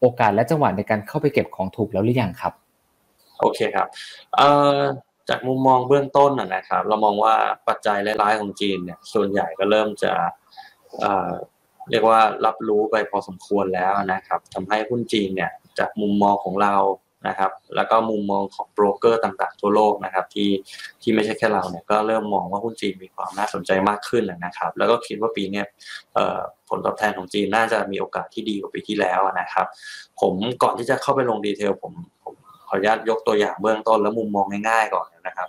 [0.00, 2.52] โอกาสและจังหวะในการเข้าไปเก็บของถูกแล้วหรือยังครับ
[3.40, 3.86] โอเคครับ
[5.28, 7.34] จากมุมมองเบื้องต้นนะครับ เรามองว่า
[7.68, 10.12] ปัจจัยร้ายๆของจีนเนี่ยส่วนใหญ่ก็เริ่มจะ
[11.90, 16.74] เรียกว่ารับรู้ไปพอสมควรแล้วนะครับทำให้หุ้นจีนเนี่ยจากมุมมองของเรา
[17.28, 20.50] นะครับ แล้วก็มุมมองของโบรกเกอร์ต่างๆทั่วโลกนะครับ ที่
[21.02, 25.62] ที่ไม่ใช่แค่เราเนี่ยก็เริ่มมองว่าหุ้นจีนมีความน่าสนใจมากขึ้นแล้วนะครับ แล้วก็คิดว่าปีนี้
[26.68, 29.66] ผลตอบแทนของจีนน่าจะมีโอกาสที่ดีกว่าปีที่แล้วนะครับ
[30.20, 31.92] ผมก่อนที่จะเข้าไปลงดีเทลผม
[32.24, 32.34] ผม
[32.68, 35.48] ขออนุญาตยกตัวอย่างเบื้องต้นแล้วมุมมองง่ายๆก่อนนะครับ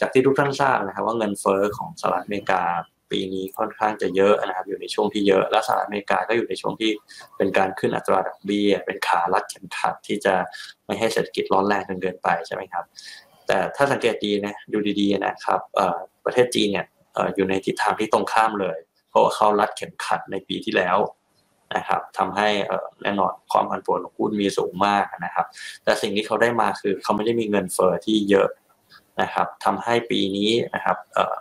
[0.00, 2.62] จากที่ทุกท่านทราบนะครับ ว่าเงินเฟ้อของสหรัฐอเมริกา
[3.10, 6.90] ปีนี้ค่อนข้างจะเยอะนะครับอยู่ในช่วงที่เยอะ และสหรัฐอเมริกาก็อยู่ในช่วงที่
[7.36, 10.34] เป็นการขึ้นอัตราดอกเบี้ย เป็นขาลัดเข็มขัดที่จะ
[10.86, 12.84] ไม่ให้เศรษฐกิจร้อนแรงจนเกินไปใช่ไหมครับ
[13.46, 15.60] แต่ถ้าสังเกตดีนะดูดีๆนะครับ
[16.24, 16.86] ประเทศจีนเนี่ย
[17.34, 18.78] อยู่ในทิศทางที่ตรงข้ามเลย
[19.10, 20.98] เพราะว่าเขารัดเข็มขัดในปีที่แล้ว
[21.76, 22.48] นะครับทำให้
[23.02, 25.46] แน่นอนความผันผวนของหุ้นมีสูงมากนะครับ
[25.84, 28.48] แต่สิ่งที่เขาได้มาคือเขาไม่ได้มีเงินเฟอ้อที่เยอะ
[29.22, 30.98] นะครับทำให้ปีนี้นะครับ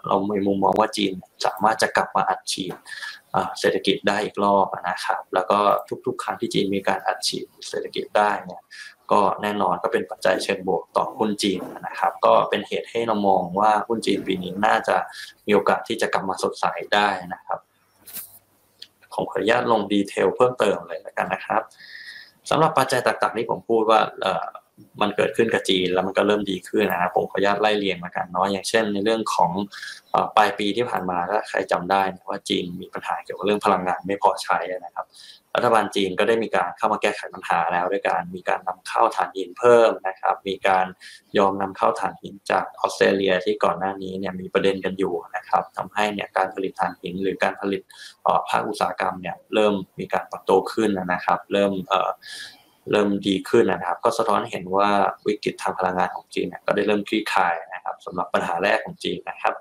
[0.07, 1.13] เรามีมุมมองว่าจีน
[1.45, 2.75] สามารถจะกลับมาอัดฉีด
[3.59, 5.59] เศรษฐกิจได้อีกรอบนะครับ แล้วก็
[6.05, 8.61] ทุกๆ ครั้งที่จีนมีการอัดฉีดเศรษฐกิจได้เนี่ย
[9.11, 14.95] ก็แน่นอนก็เป็นปัจจัยเชิงบวกต่อหุ้นจีนนะครับ ก็เป็นเหตุให้เรามองว่าหุ้นจีนปีนี้น่าจะ
[15.45, 17.59] มีโอกาสที่จะกลับมาสดใสได้นะครับ
[19.13, 21.61] ผมขออนุญาตลงดีเทลเพิ่มเติมเลยแล้วกันนะครับ
[22.49, 23.99] สำหรับปัจจัยต่างๆที่ผมพูดว่า
[25.01, 29.51] มันเกิดขึ้นกับจีนแล้วมันก็เริ่มดีขึ้นนะครับผมขออนุญาตไล่เรียงมากันเนาะอย่างเช่น ในเรื่องของ
[30.37, 35.05] ปลายปีที่ผ่านมาถ้าใครจำได้ว่าจีนมีปัญหาเกี่ยวกับเรื่องพลังงานไม่พอใช้นะครับ
[35.55, 40.85] รัฐบาลจีนก็ได้มีการเข้ามาแก้ไขปัญหาแล้วด้วยการมีการนำเข้าถ่านหินเพิ่มนะครับ มีการ
[41.37, 47.81] ยอมนำเข้าถ่านหินจากออสเตรเลียที่ก่อนหน้านี้เนี่ยมีประเด็นกันอยู่นะครับทำให้เนี่ยการผลิตถ่านหินหรือการผลิต
[48.49, 51.71] ภาคอุตสาหกรรมเนี่ยเริ่มมีการปรับโตขึ้นนะครับ เริ่ม
[52.91, 54.89] เริ่มดีขึ้นนะครับ ก็สะท้อนเห็นว่า
[55.25, 59.55] วิกฤตทางพลังงานของจีนก็ได้เริ่มคลี่คลายนะครับสำหรับปัญหาแรกของจีนนะครับ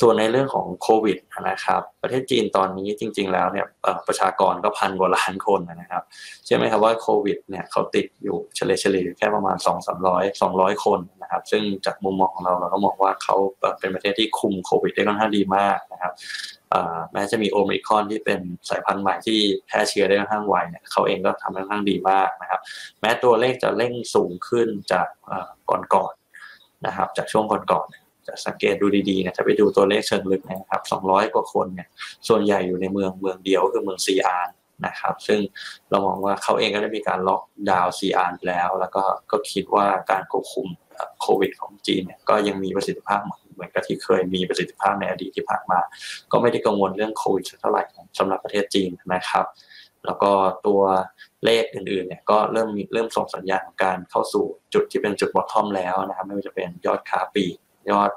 [0.00, 3.66] ส่วนในเรื่องของโควิดนะครับ ประเทศจีนตอนนี้จริง ๆ แล้วเนี่ย
[4.06, 6.02] ประชากรก็พันกว่าล้านคนนะครับ
[6.46, 13.36] ใช่ไหมครับว่าโควิดเนี่ยเขาติดอยู่เฉลี่ยเฉลี่ยแค่ประมาณ 2 3 0 0 200 คนนะครับ ซึ่งจากมุมมองของเราเราก็มองว่าเขา
[13.80, 16.12] เป็นประเทศที่คุมโควิดได้ค่อนข้างดีมากนะครับ
[17.12, 22.60] แม้จะมีโอมิคอนที่เป็นสายพันธุ์ใหม่ที่แพร่เชื้อได้ค่อนข้างไวเนี่ยเขาเองก็ทำค่อนข้างดีมากนะครับ
[23.00, 25.06] แม้ตัวเลขจะเร่งสูงขึ้นจาก
[25.70, 31.88] ก่อนๆนะครับ จากช่วงก่อนๆจะสังเกตดูดีๆเนี่ยจะไปดูตัวเลขเชิงลึกนะครับ 200 กว่าคนเนี่ย
[32.28, 34.54] ส่วนใหญ่อยู่ในเมืองเมืองเดียวคือเมืองซีอาร์
[34.86, 35.40] นะครับซึ่ง
[35.90, 40.66] เรามองว่าเขาเองก็ได้มีการล็อกดาวน์ซีอาร์แล้ว แล้วก็ก็คิดว่าการควบคุม
[41.20, 45.80] โควิดของจีนเนี่ยก็ยังมีประสิทธิภาพเหมือน หมือนกับที่เคยมีประสิทธิภาพในอดีตที่ผ่านมา
[46.32, 47.82] ก็ไม่ได้กังวลเรื่องโควิดเท่าไหร่
[48.18, 49.46] สำหรับประเทศจีนนะครับ
[50.06, 50.32] แล้วก็
[50.66, 50.82] ตัว
[51.44, 57.44] เลขอื่นๆเนี่ยก็เริ่มเริ่มส่งสัญญาณการเข้าสู่จุดที่เป็นจุดบอททอมแล้วนะครับไม่ว่าจะเป็นยอดค้าปี
[57.90, 58.10] ยอด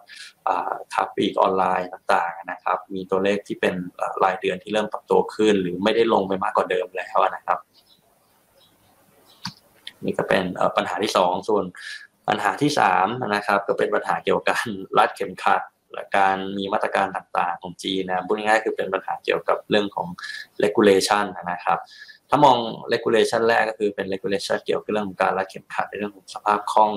[0.94, 3.76] ค้าปีกออนไลน์ต่างๆนะครับ มีตัวเลขที่เป็น
[4.24, 7.60] รายเดือนที่เริ่มปรับตัวขึ้น หรือไม่ได้ลงไปมากกว่าเดิมแล้วนะครับ
[10.06, 10.44] นี่ก็เป็น
[10.76, 11.66] ปัญหาที่สองส่วน
[12.28, 15.62] ปัญหาที่สามนะครับก็เป็นปัญหาเกี่ยวกับการรัดเข็มขัด
[15.94, 20.08] และการมีมาตรการต่างๆของจีนนะพูดง่ายๆคือเป็นปัญหาเกี่ยวกับเรื่องของ
[20.64, 21.80] regulation นะครับ
[22.30, 22.58] ถ้ามอง
[22.94, 26.92] regulation แรกก็คือเป็น regulation เกี่ยวกับเรื่องของการรัดเข็มขัดในเรื่องของสภาพคล่อง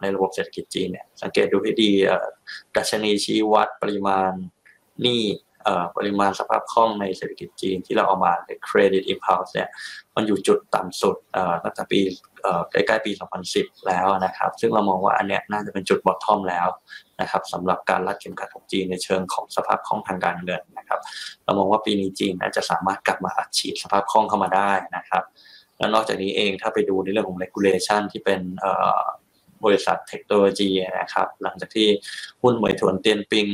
[0.00, 1.90] ในระบบเศรษฐกิจจีนเนี่ยสังเกตดูให้ดี
[2.76, 4.32] ดัชนีชี้วัดปริมาณ
[5.02, 5.24] หนี้
[5.96, 8.32] ปริมาณสภาพคล่องในเศรษฐกิจจีนที่เราเอามา
[8.68, 9.68] credit impulse เนี่ย
[10.16, 11.16] มันอยู่จุดต่ำสุด
[11.64, 12.00] ตั้งแต่ปี
[12.70, 13.12] ใกล้ๆปี
[13.48, 16.68] 2010 แล้วนะครับ ซึ่งเรามองว่าอันเนี้ยน่าจะเป็นจุดบอททอมแล้ว
[17.20, 21.00] นะครับสำหรับการรัดเข็มขัดของจีนในเชิงของสภาพคล่องทางการเงินนะครับ
[21.44, 25.22] เรามองว่าปีนี้จีนน่าจะสามารถกลับมาอัดฉีดสภาพคล่องเข้ามาได้นะครับ
[25.78, 28.40] แล้วนอกจากนี้เองถ้าไปดูในเรื่องของ regulation ที่เป็น
[29.64, 31.88] บริษัทเทคโนโลยีนะครับ หลังจากที่
[32.42, 33.46] หุ้นเหม่ยถวนเตี่ยนผิง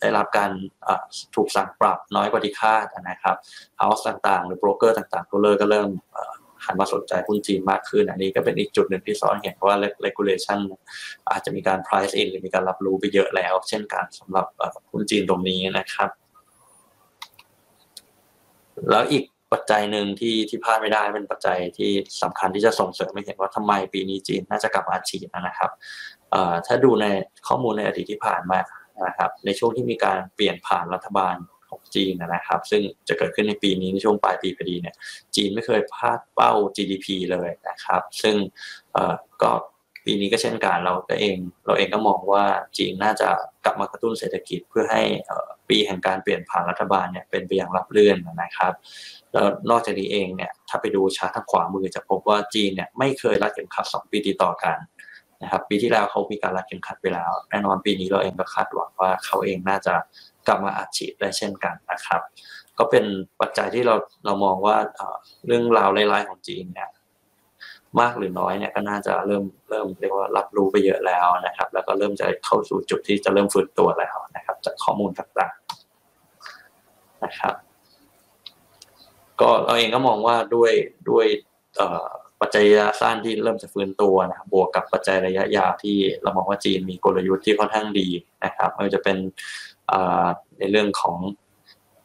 [0.00, 0.50] ได้รับการ
[1.34, 3.36] ถูกสั่งปรับน้อยกว่าที่คาดนะครับ
[3.78, 5.90] house ต่างๆ หรือโบรกเกอร์ต่างๆก็เลยก็เริ่ม
[6.64, 10.58] หันมาสนใจหุ้นจีนมากขึ้น อันนี้ก็เป็นอีกจุดหนึ่งที่สะท้อนเห็นว่า regulation
[11.30, 14.46] อาจจะมีการ price in หรือมีการรับรู้ไปเยอะแล้ว เช่นกันสำหรับ
[14.90, 16.10] หุ้นจีนตรงนี้นะครับ
[18.90, 21.90] แล้วอีกปัจจัยหนึ่งที่ที่พลาดไม่ได้เป็นปัจจัยที่
[22.22, 25.70] สำคัญที่จะส่งเสริมไม่เห็นว่าทำไมปีนี้จีนน่าจะกลับมาฉีดนะครับ
[26.66, 27.06] ถ้าดูใน
[27.48, 28.60] ข้อมูลในอดีตที่ผ่านมา
[29.06, 31.36] นะครับในช่วงที่มีการเปลี่ยนผ่านรัฐบาล
[31.72, 34.94] ของจีนนะครับ ซึ่งจะเกิดขึ้นในปีนี้ในช่วงปลายปีพอดีเนี่ย
[35.36, 38.36] จีนไม่เคยพลาดเป้า GDP เลยนะครับ ซึ่ง
[39.42, 39.52] ก็
[40.06, 42.44] ปีนี้ก็เช่นกันเราก็เอง เราเองก็มองว่า
[42.78, 43.28] จีนน่าจะ
[43.64, 45.02] กลับมากระตุ้นเศรษฐกิจเพื่อให้
[45.68, 48.72] ปีแห่งการเปลี่ยนผ่านรัฐบาลเนี่ยเป็นไปอย่างรับรื่นนะครับ
[49.32, 54.76] แล้วนอกจากนี้เองเนี่ยถ้าไปดูชาร์ตทางขวามือจะพบว่าจีนเนี่ยไม่เคยรัดเข็มขัด2ปีติดต่อกัน
[55.42, 59.94] นะครับปีที่แล้วเขามีการรัดเข็มขัดไปแล้ว แน่นอนปีนี้เราเองก็คาดหวังว่าเขาเองน่าจะ
[60.46, 62.20] กลับมาอัดฉีดได้เช่นกันนะครับ
[62.78, 63.04] ก็เป็น
[63.40, 64.76] ปัจจัยที่เราเรามองว่า
[65.46, 66.88] เรื่องราวไร้ๆของจีนเนี่ย
[68.00, 77.54] มากหรือน้อยเนี่ยก็น่าจะเริ่มเริ่มเรียกว่ารับรู้ไปเยอะแล้วนะครับ แล้วก็เริ่มจะเข้าสู่จุดที่จะเริ่มฟื้นตัวแล้วนะครับ จากข้อมูลต่างๆนะครับ
[79.40, 80.72] ก็เราเองก็มองว่าด้วย
[81.10, 81.26] ด้วย
[82.40, 88.08] ปัจจัยระยะสั้นที่เริ่มจะฟื้นตัวนะครับบวกกับปัจจัยระยะยาวที่เรามองว่าจีนมีกลยุทธ์ที่ค่อนข้างดี
[88.44, 89.16] นะครับไม่ว่าจะเป็น
[90.58, 91.18] ในเรื่องของ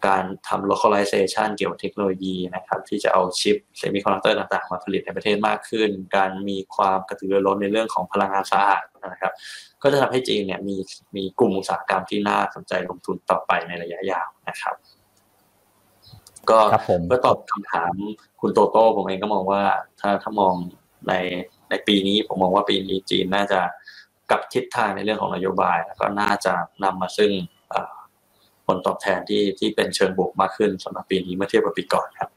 [0.07, 9.33] การทำ localization เกี่ยวกับเทคโนโลยีนะครับที่จะเอาชิปเซมิคอนดักเตอร์ต่างๆ มาผลิตในประเทศมากขึ้น การมีความกระตือรือร้นในเรื่องของพลังงานสะอาดนะครับ
[9.83, 10.75] ก็จะทำให้จีนเนี่ยมี
[11.15, 14.75] มีกลุ่มอุตสาหกรรมที่น่าสนใจลงทุนต่อไปในระยะยาวนะครับ
[16.49, 16.59] ก็
[17.07, 17.93] เพื่อตอบคำถาม
[18.41, 19.63] คุณโตโต้ผมเองก็มองว่า
[19.99, 20.53] ถ้าถ้ามอง
[21.07, 21.13] ใน
[21.69, 23.59] ในปีนี้ผมมองว่าปีนี้จีนน่าจะ
[24.31, 27.31] กับทิศทางในเรื่องของนโยบาย แล้วก็น่าจะนำมาซึ่ง
[28.67, 32.29] ผลตอบแทนที่ที่เป็นเชิงบวกมากขึ้นสำหรับปีนี้เมื่อเทียบกับปีก่อนครับ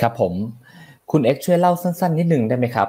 [0.00, 0.32] ครับผม
[1.10, 2.88] คุณเอ็กช่วยเล่าสั้นๆ นิดนึงได้ไหมครับ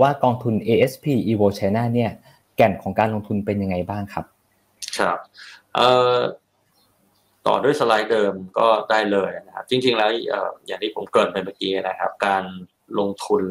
[0.00, 2.10] ว่ากองทุน ASP Evo China เนี่ย
[2.56, 4.24] แก่นของการลงทุนเป็นยังไงบ้างครับ
[4.98, 5.18] ครับ
[7.46, 10.10] ต่อด้วยสไลด์เดิมก็ได้เลยนะครับ จริง ๆ แล้ว
[10.66, 12.44] อย่างที่ผมเกิดไปเมื่อกี้นะครับ การ
[12.98, 13.42] ลงทุน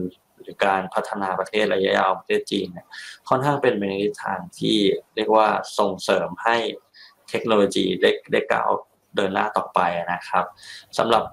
[0.42, 2.88] หรือการพัฒนาประเทศระยะยาวประเทศจีนเนี่ย
[3.30, 4.78] ค่อนข้างเป็นไปในทางที่
[5.16, 5.48] เรียกว่า
[5.80, 6.58] ส่งเสริมให้
[7.30, 8.70] เทคโนโลยีได้ได้ก้าว
[9.16, 9.80] เดินหน้าต่อไป
[10.14, 10.46] นะครับ
[10.98, 11.24] สำหรับ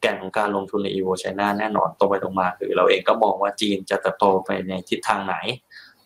[0.00, 5.36] แก่นของการลงทุนใน e v o China แน่นอนตรงไปตรงมาคือ เราเองก็มองว่าจีนจะเติบโตไปในทิศทางไหน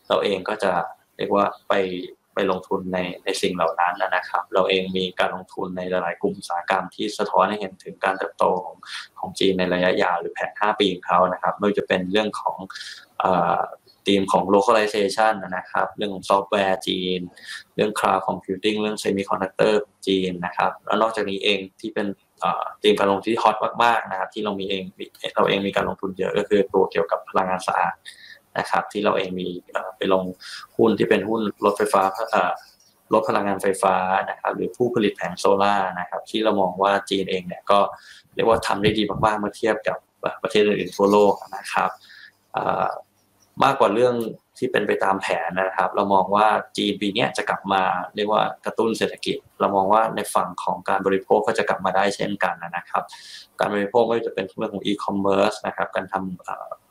[0.09, 0.73] เราเองก็จะ
[1.17, 1.75] เรียกว่าไป
[2.35, 8.77] ไปลงทุนในในสิ่งเหล่านั้นนะครับ เราเองมีการลงทุนในหลายๆกลุ่มอุตสาหกรรมที่สะท้อนให้เห็นถึงการเติบโตของ
[9.19, 12.57] ของจีนในระยะยาวหรือแผน 5 ปีของเขานะครับไม่ว่าจะเป็นเรื่องของ
[14.09, 17.21] ธีมของ localization นะครับ เรื่องของซอฟต์แวร์จีน
[17.75, 19.75] เรื่อง cloud computing เรื่อง semiconductor
[20.07, 22.07] จีนนะครับ แล้วนอกจากนี้เองที่เป็น
[22.83, 24.85] ธีมการลงทุนที่ฮอตมากๆนะครับ ที่เรามีเอง
[25.37, 27.94] เราเองมีการลงทุนเยอะก็คือตัวเกี่ยวกับพลังงานสะอาด
[28.59, 29.49] นะครับ ที่เราเองมี
[29.97, 30.25] ไปลง
[30.77, 32.03] หุ้นที่เป็นหุ้นรถไฟฟ้า
[33.14, 33.94] รถพลังงานไฟฟ้า
[34.31, 37.79] นะครับหรือผู้ผลิตแผงโซล่านะครับที่เรามองว่าจีนเองเนี่ยก็
[38.35, 39.97] เรียกว่าทำได้ดีมากๆเมื่อเทียบกับ
[40.42, 41.90] ประเทศอื่นๆทั่วโลกนะครับ
[43.64, 44.14] มากกว่าเรื่อง
[44.59, 47.83] ที่เป็นไปตามแผนนะครับ เรามองว่าจีนปีนี้จะกลับมา
[48.16, 53.05] เรียกว่ากระตุ้นเศรษฐกิจ เรามองว่าในฝั่งของการบริโภคก็จะกลับมาได้เช่นกันนะครับ
[53.61, 56.88] การบริโภคไม่ว่าจะเป็นเรื่องของอีคอมเมิร์ซนะครับ การทำ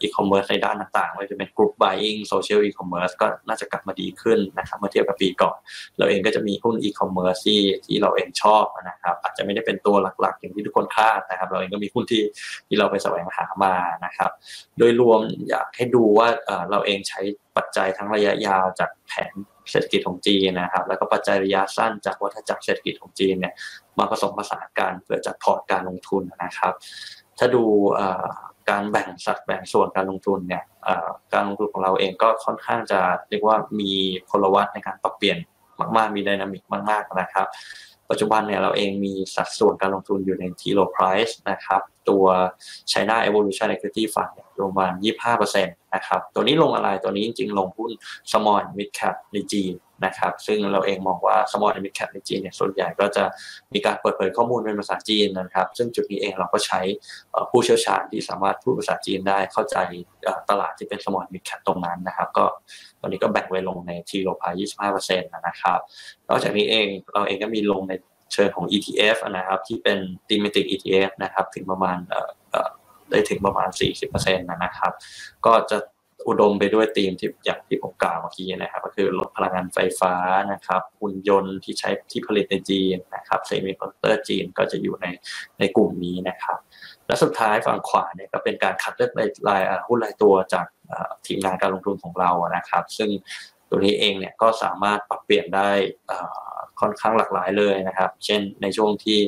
[0.00, 5.56] อีคอมเมิร์ซในด้านต่างๆไม่ว่าจะเป็น group buying social e-commerce ก็น่าจะกลับมาดีขึ้นนะครับเมื่อเทียบกับปีก่อน
[5.98, 12.22] เราเองก็จะมีหุ้นอีคอมเมิร์ซที่ที่เราเองชอบนะครับอาจจะไม่ได้เป็นตัวหลักๆ อย่างที่ทุกคนคาดนะครับ เราเองก็มีหุ้นที่
[12.68, 14.30] ที่เราไปแสวงหามานะครับ
[14.78, 16.28] โดยรวมอยากให้ดูว่า
[16.70, 17.20] เราเองใช้
[17.56, 19.34] ปัจจัยทั้งระยะยาวจากแผน
[19.70, 23.54] เศรษฐกิจของจีนนะครับ แล้วก็ปัจจัยระยะสั้นจากวัฏจักรเศรษฐกิจของจีนเนี่ย
[23.98, 26.72] มาผสมผสานกันเพื่อจัดพอร์ตการลงทุนนะครับ
[27.38, 27.64] ถ้าดู
[28.70, 30.64] การแบ่งสัดแบ่งส่วนการลงทุนเนี่ย
[31.32, 33.92] การลงทุนของเราเองก็ค่อนข้างจะเรียกว่ามี
[34.28, 35.38] พลวัตในการปรับเปลี่ยน
[35.96, 37.46] มาก ๆ มีดินามิกมาก ๆ นะครับ
[38.10, 42.24] ปัจจุบันเนี่ยเราเองมีสัดส่วนการลงทุนอยู่ในทีโลไพรส์นะครับตัว
[42.92, 44.92] China Evolution Equity Fund เนี่ยประมาณ
[45.42, 47.90] 25%นะครับ ตัวนี้ลงอะไร ตัวนี้จริงๆ ลงหุ้น
[48.32, 49.72] Small Mid Cap ในจีน
[50.04, 53.24] นะครับ ซึ่งเราเองมองว่า small mid cap ในจีนเนี่ย ส่วนใหญ่ก็จะ
[53.74, 56.80] มีการเปิดเผยข้อมูลเป็นภาษาจีนนะครับ ซึ่งจุดนี้เองเราก็ใช้
[57.50, 59.76] ผู้เชี่ยวชาญที่สามารถพูดภาษาจีนได้ เข้าใจ
[60.50, 62.44] ตลาดที่เป็น small mid cap ตรงนั้นนะครับ ก็
[63.00, 64.10] ตอนนี้ก็แบ่งไว้ลงใน T.
[64.16, 65.78] Rowe Price 25%นะครับ
[66.28, 67.92] นอกจากนี้เองเราเองก็มีลงใน
[68.32, 71.98] เชิงของ ETF นะครับ ที่เป็น thematic ETF นะครับ ถึงประมาณ
[73.10, 73.68] ได้ถึงประมาณ
[74.10, 74.92] 40%นะครับ
[75.46, 75.78] ก็จะ
[76.28, 80.14] อุดมไปด้วยธีมที่อย่างที่ผมกล่าวเมื่อกี้นะครับ ก็คือรถพลังงานไฟฟ้า
[80.52, 85.06] นะครับหุ่นยนต์ที่ใช้ที่ผลิตในจีนนะครับเซมิคอนดักเตอร์จีนก็จะอยู่ใน
[85.58, 86.58] ในกลุ่มนี้นะครับ
[87.06, 89.12] และสุดท้ายฝั่งขวาเนี่ยก็เป็นการคัดเลือก
[89.48, 90.66] รายหุ้นรายตัวจาก
[91.26, 93.10] ทีมงานการลงทุนของเรานะครับ ซึ่ง
[93.68, 95.70] ตัวนี้เองเนี่ยก็สามารถปรับเปลี่ยนได้
[96.80, 99.18] ค่อนข้างหลากหลายเลยนะครับ เช่นในช่วงที่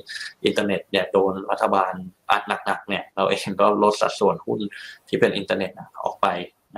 [0.44, 1.92] อินเทอร์เน็ตเนี่ยโดนรัฐบาล
[2.30, 4.60] อัดหนักๆเนี่ยเราเองก็ลดสัดส่วนหุ้น
[5.08, 5.70] ที่เป็นอินเทอร์เน็ต
[6.04, 6.26] ออกไป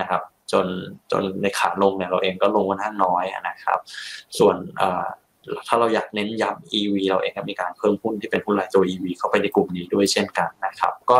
[0.00, 0.66] นะครับ จน
[1.10, 3.78] จนในขาลงเนี่ยเราเองก็ลงค่อนข้างน้อยนะครับ
[4.38, 4.56] ส่วน
[5.68, 11.18] ถ้าเราอยากเน้นย้ำ EV เราเองก็มีการเพิ่มหุ้นที่เป็นหุ้นรายตัว EV เข้าไปในกลุ่มนี้ด้วยเช่นกันนะครับ ก็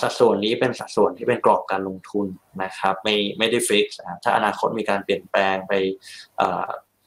[0.00, 2.26] สัดส่วนนี้เป็นสัดส่วนที่เป็นกรอบการลงทุน
[2.62, 3.86] นะครับ ไม่ไม่ได้ฟิก
[4.22, 5.72] ถ้าอนาคตมีการเปลี่ยนแปลงไป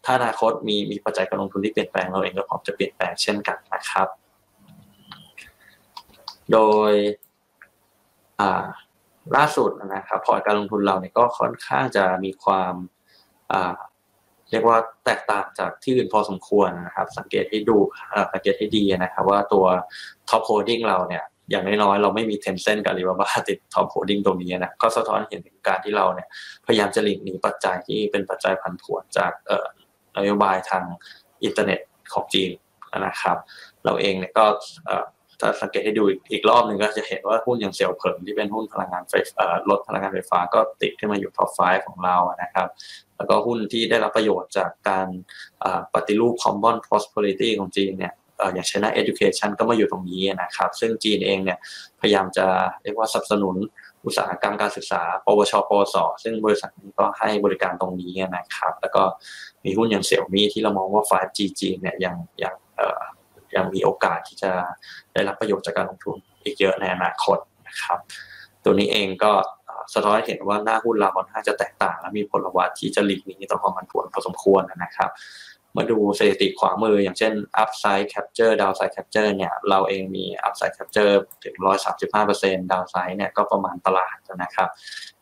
[0.05, 4.07] ถ้าอนาคตมีมีปัจจัยการลงทุนที่เปลี่ยนแปลงเราเองก็พร้อมจะเปลี่ยนแปลงเช่นกันนะครับ
[6.51, 6.59] โด
[6.91, 6.93] ย
[9.35, 12.73] ล่าสุดนะครับพอร์ตการลงทุนเราเนี่ยก็ค่อนข้างจะมีความ
[14.51, 17.77] เรียกว่าแตกต่างจากที่อื่นพอสมควรนะครับ สังเกตให้ดู
[18.33, 19.65] สังเกตให้ดีนะครับ ว่าตัว
[20.29, 26.27] top holding เราเนี่ยอย่างน้อยๆเราไม่มี Tencent กับอาลีบาบาติด top holding ตรงนี้นะก็สะท้อนเห็นถึงการที่เราเนี่ย
[26.65, 29.31] พยายามจะหลีกหนีปัจจัยที่เป็นปัจจัยผันผวนจาก
[30.17, 30.83] นโยบายทาง
[31.43, 31.79] อินเทอร์เน็ต
[32.13, 32.51] ของจีน
[33.05, 33.37] นะครับ
[33.85, 34.45] เราเองเนี่ยก็
[35.39, 39.13] ถ้าสังเกตให้ดูอีกรอบหนึ่งก็จะเห็นว่าหุ้นอย่างเสี่ยวเผิงที่เป็นหุ้นพลังงานไฟ
[39.69, 42.67] ลดพลังงานไฟฟ้าก็ติดขึ้นมาอยู่ท็อปไฟของเรานะครับ
[43.17, 45.07] แล้วก็หุ้นที่ได้รับประโยชน์จากการ
[45.93, 48.13] ปฏิรูป common prosperity ของจีนเนี่ย
[48.53, 51.57] อย่าง China Education ก็มาอยู่ตรงนี้นะครับ ซึ่งจีนเองเนี่ย
[52.01, 52.45] พยายามจะ
[52.83, 53.55] เรียกว่าสนับสนุน
[54.05, 59.03] อุตสาหกรรมการศึกษา ปวช ปวส ซึ่งบริษัทนี้ก็ให้บริการตรงนี้นะครับ แล้วก็
[59.65, 63.01] มีหุ้นอย่างเสี่ยวมีที่เรามองว่า 5G จีนเนี่ยยังยังเอ่อ
[63.55, 64.51] ยังมีโอกาสที่จะ
[65.13, 67.37] ได้รับประโยชน์จากการลงทุนอีกเยอะในอนาคต
[67.67, 67.99] นะครับ
[68.63, 69.31] ตัวนี้เองก็
[69.93, 75.09] สะท้อนให้เห็นว่าหน้าหุ้นเราค่อนข้างจะแตกต่าง และมีผลวัตที่จะหลีกหนีต่อความผันผวนพอสมควรนะครับ
[75.77, 81.55] มาดูสถิติขวามืออย่างเช่น upside capture downside capture เนี่ยเราเองมี upside capture ถึง
[82.13, 84.69] 135% downside เนี่ยก็ประมาณตลาดนะครับ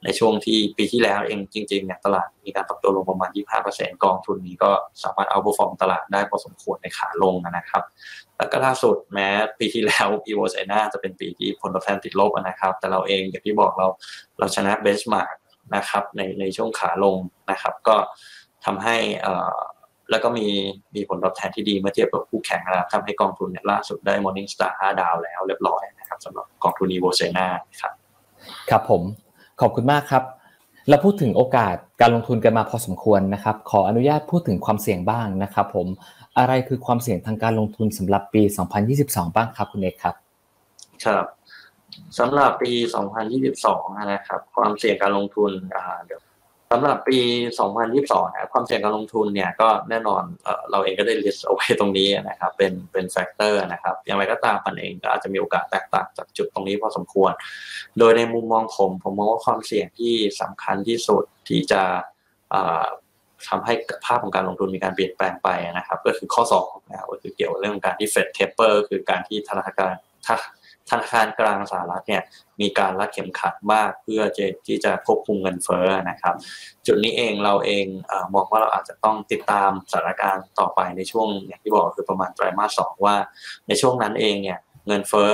[0.04, 3.30] ในช่วงที่ปีที่แล้วเองจริงๆเนี่ยตลาดมีการปรับตัวลงประมาณ
[3.68, 4.72] 25%กองทุนนี้ก็
[5.04, 7.84] สามารถเอา perform ตลาดได้พอสมควรในขาลงนะครับ
[8.38, 9.28] แล้วก็ล่าสุดแม้
[9.60, 13.88] ปีที่แล้ว e v o c h i n a จะเป็นปีที่ผลตอบแทนติดลบนะครับ แต่เราเองอย่างที่บอกเรา
[14.38, 15.36] เราชนะ benchmark
[15.76, 17.18] นะครับในในช่วงขาลง
[17.52, 17.98] นะครับก็
[18.66, 18.98] ทำให้
[20.10, 20.48] แล้วก็มี
[20.96, 27.48] มีผลตอบแทนที่ดีเมื่อเทียบกับคู่แข่งนะครับทำให้กองทุนเนี่ยล่าสุดได้ Morningstar 5 ดาวแล้วเรียบร้อยนะครับสำหรับกองทุน e v o c h i n a
[27.82, 27.94] ครับ
[28.70, 29.02] ครับผม
[29.62, 30.24] ขอบคุณมากครับ
[30.90, 35.88] เราพูดถึงโอกาสการลงทุนกันมาพอสมควรนะครับ ขออนุญาตพูดถึงความเสี่ยงบ้างนะครับ ผม
[36.38, 38.42] อะไรคือความเสี่ยงทางการลงทุนสำหรับปี
[38.90, 40.16] 2022 บ้างครับคุณเอกครับ
[41.06, 41.26] ครับ
[42.20, 42.72] สำหรับปี
[43.42, 45.52] 2022 นะครับ ความเสี่ยงการลงทุน
[46.06, 46.22] เดี๋ยว
[46.74, 47.20] สำหรับปี
[47.78, 50.24] 2022นะความเสี่ยงการลงทุนเนี่ยก็แน่นอน
[50.72, 57.32] เราเองก็ได้ list เอาไว้ตรงนี้นะครับเป็นเป็น factor นะครับอย่างไรก็ตามมันเองก็อาจจะมีโอกาสแตกต่างจากจุดตรงนี้พอสมควร
[58.00, 61.82] โดยในมุมมองผมผมมองว่าความเสี่ยงที่สำคัญที่สุดที่จะ
[63.48, 63.74] ทำให้
[64.06, 69.94] ภาพของการลงทุนมีการเปลี่ยนแปลงไปนะครับ ก็คือข้อ2นะครับก็คือเกี่ยวกับเรื่องการที่เฟดเทปเปอร์คือการที่ธนาคาร
[70.90, 72.24] ธนาคารกลางสหรัฐเนี่ย
[72.62, 74.22] มีการรัดเข็มขัดมากเพื่อ
[74.68, 76.36] ที่จะควบคุมเงินเฟ้อนะครับ
[76.86, 77.86] จุดนี้เองเราเอง
[78.34, 83.16] มองว่าเราอาจจะต้องติดตามสถานการณ์ต่อไปในช่วงอย่างที่บอกคือประมาณไตรมาสสองว่า
[83.68, 85.32] ในช่วงนั้นเองเนี่ยเงินเฟ้อ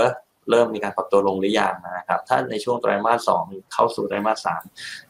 [0.50, 4.64] เริ่มมีการปรับตัวลงหรือยังนะครับ ถ้าในช่วงไตรมาสสองเข้าสู่ไตรมาสสาม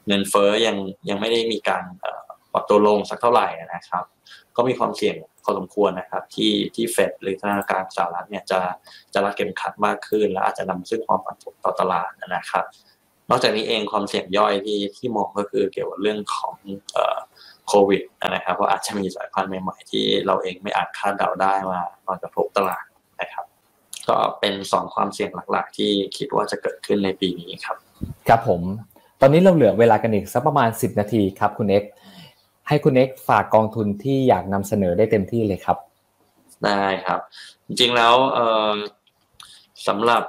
[0.08, 0.78] เงินเฟ้อยัง
[1.10, 1.84] ยังไม่ได้มีการ
[2.54, 4.04] ปรับตัวลงสักเท่าไหร่นะครับ
[4.56, 8.60] ก็มีความเสี่ยง พอสมควรนะครับ ที่ที่เฟดหรือธนาคารสหรัฐเนี่ยจะ
[9.14, 12.66] จะรัดเข็มขัดมากขึ้น และอาจจะนำซึ่งความผันผวนต่อตลาดนะครับ
[13.30, 16.56] นอกจากนี้เองความเสี่ยงย่อยที่ที่มองก็คือเกี่ยวกับเรื่องของ
[17.68, 22.86] โควิดนะครับว่าอาจจะมีสายพันธุ์ใหม่ๆ ที่เราเองไม่อาจคาดเดาได้มามากระทบตลาด
[23.22, 23.46] นะครับ
[24.08, 27.78] ก็เป็นสองความเสี่ยงหลักๆ ที่คิดว่าจะเกิดขึ้นในปีนี้ครับ
[28.28, 28.62] ครับผม
[29.22, 31.84] ตอนนี้เราเหลือเวลากันอีกสักประมาณ 10 นาทีครับคุณเอ็ก
[32.68, 35.78] ให้คุณเอกฝากกองทุนที่อยากนำเสนอได้เต็มที่เลยครับ
[36.66, 37.20] ได้ครับ
[37.68, 38.40] จริงๆแล้วเอ
[38.72, 38.76] อ
[39.88, 40.24] สำหรับ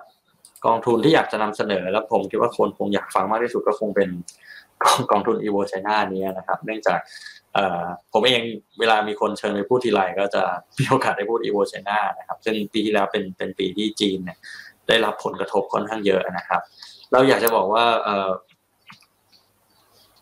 [0.67, 4.09] กองทุนที่อยากจะนำเสนอ แล้วผมคิดว่าคนคงอยากฟังมากที่สุดก็คงเป็น
[4.83, 6.99] กองกองทุนอีโวชัยนานี้นะครับ เนื่องจาก
[7.55, 7.59] เอ
[8.13, 8.43] ผมเอง
[8.79, 10.43] เวลามีคนเชิญไปพูดทีไรก็จะ
[10.79, 14.39] มีโอกาสได้พูดอีโวชัยนานะครับซึ่งปีที่แล้วเป็นเป็นปีที่จีนเนี่ย
[14.89, 16.61] ได้รับผลกระทบค่อนข้างเยอะนะครับ
[17.13, 18.09] เราอยากจะบอกว่าเอ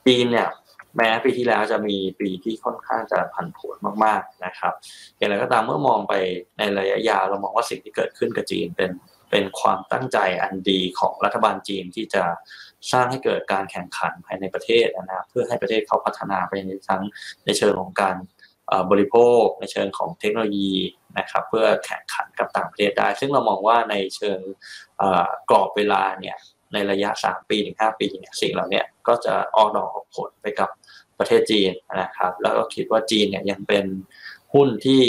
[0.07, 0.49] จีนเนี่ย
[0.97, 4.73] แม้ปีที่แล้วจะมีปีที่ค่อนข้างจะผันผวนมากๆนะครับ
[5.17, 6.15] อย่างไรก็ตามเมื่อมองไป
[6.59, 8.91] ในระยะยาวเรามองว่าสิ่งที่เกิดขึ้นกับจีนเป็น
[9.31, 12.25] เป็นความตั้งใจอันดีของรัฐบาลจีนที่จะ
[12.93, 17.03] สร้างให้เกิดการแข่งขันภายในประเทศนะเพื่อให้ประเทศเขาพัฒนาไปในทั้ง
[17.45, 18.17] ในเชิงของการ
[18.91, 20.73] บริโภค ในเชิงของเทคโนโลยี
[21.19, 24.39] นะครับเพื่อแข่งขันกับต่างประเทศได้ ซึ่งเรามองว่าในเชิง
[25.51, 26.37] กรอบเวลาเนี่ย
[26.75, 30.71] ในระยะ 3 ปีถึง5ปีเนี่ยสิ่งเหล่านี้ก็จะออกดอกออกผลไปกับ
[31.19, 33.85] ประเทศจีนนะครับ แล้วก็คิดว่าจีนเนี่ยยังเป็น
[34.55, 35.03] หุ้นที่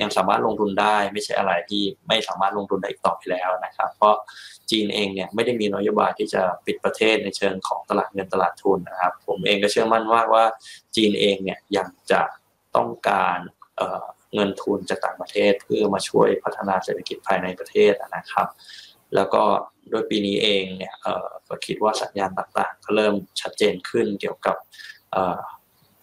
[0.00, 4.14] ยังสามารถลงทุนได้ ไม่ใช่อะไรที่ไม่สามารถลงทุนได้อีกต่อไปแล้วนะครับ เพราะ
[4.70, 10.44] จีนเองเนี่ยไม่ได้มีนโยบายที่จะปิดประเทศในเชิงของตลาดเงินตลาดทุนนะครับ ผมเองก็เชื่อมั่นว่าว่า
[10.96, 12.22] จีนเองเนี่ยยังจะ
[12.76, 13.38] ต้องการ
[14.34, 18.48] เงินทุนจากต่างประเทศเพื่อมาช่วยพัฒนาเศรษฐกิจภายในประเทศนะครับ
[19.14, 19.42] แล้วก็
[19.90, 20.94] โดยปีนี้เองเนี่ย
[21.48, 24.56] ก็คิดว่าสัญญาณต่างๆ ก็เริ่มชัดเจนขึ้นเกี่ยวกับ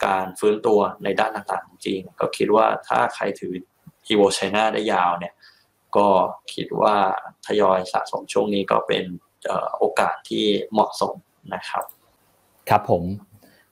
[0.06, 3.54] การฟื้นตัวในด้านต่างๆของจีนก็คิดว่าถ้าใครถือ
[4.12, 5.34] e v o China ได้ยาวเนี่ย
[5.98, 6.08] ก็
[6.54, 6.96] คิดว่า
[7.46, 9.04] ทยอยสะสมช่วงนี้ก็เป็น
[9.78, 11.14] โอกาสที่เหมาะสม
[11.54, 11.86] นะครับ
[12.70, 13.04] ครับผม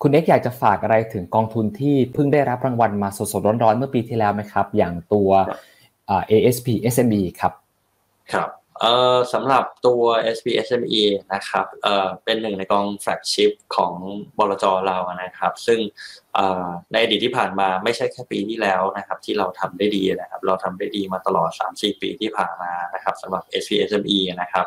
[0.01, 5.30] คุณเอ็กอยากจะฝากอะไรถึงกองทุนที่เพิ่งได้รับรางวัลมาสดๆร้อนๆเมื่อปีที่แล้วไหมครับ อย่างตัว
[6.32, 7.54] ASP SME ครับ
[8.34, 8.49] ครับ
[8.81, 10.03] เอ่อสำหรับตัว
[10.36, 11.03] SPSME
[11.34, 13.93] นะครับเอ่อเป็นหนึ่งในกองแฟลกชิพของ
[14.38, 15.80] บลจเรานะครับ ซึ่ง
[16.36, 24.65] เอ่อในอดีตที่ผ่านมาไม่ใช่แค่ปีที่แล้วนะครับ ที่เราทำได้ดีนะครับ เราทำได้ดีมาตลอด 3-4 ปีที่ผ่านมานะครับสำหรับ SPSME นะครับ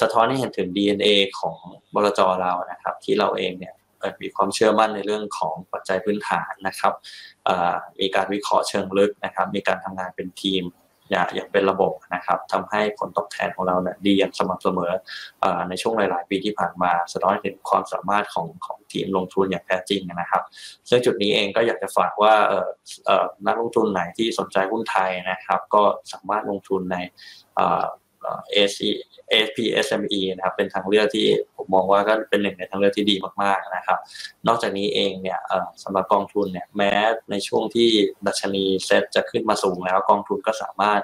[0.00, 1.08] สะท้อนให้เห็นถึง DNA
[1.40, 1.56] ของ
[1.94, 3.74] บลจเรานะครับ ที่เราเองเนี่ย
[4.22, 6.92] มีความเชื่อมั่นในเรื่องของปัจจัยพื้นฐานนะครับ
[8.00, 10.62] มีการวิเคราะห์เชิงลึกนะครับ มีการทำงานเป็นทีม
[11.10, 14.92] อย่างเป็นระบบนะครับทำให้ผลตอบแทนของเราเนี่ยดีอย่างสม่ำเสมอ
[15.68, 20.42] ในช่วงหลาย ๆ ปีที่ผ่านมาสะท้อนเห็นความสามารถของของทีมลงทุนอย่างแท้จริงนะครับ
[20.88, 22.34] ซึ่งจุดนี้เองก็อยากจะฝากว่า
[23.46, 25.82] นักลงทุนไหนที่สนใจหุ้นไทยนะครับ ก็
[26.12, 26.96] สามารถลงทุนใน
[28.52, 28.88] เอซี
[29.32, 33.98] ASP SME นะครับเป็นทางเลือกที่ผมมองว่าก็เป็นหนึ่งในทางเลือกที่ดีมากๆนะครับ
[34.46, 35.38] นอกจากนี้เองเนี่ย
[35.82, 36.92] สำหรับกองทุนเนี่ยแม้
[37.30, 37.88] ในช่วงที่
[38.26, 41.00] ดัชนีเซ็ตจะขึ้นมาสูงแล้วกองทุนก็สามารถ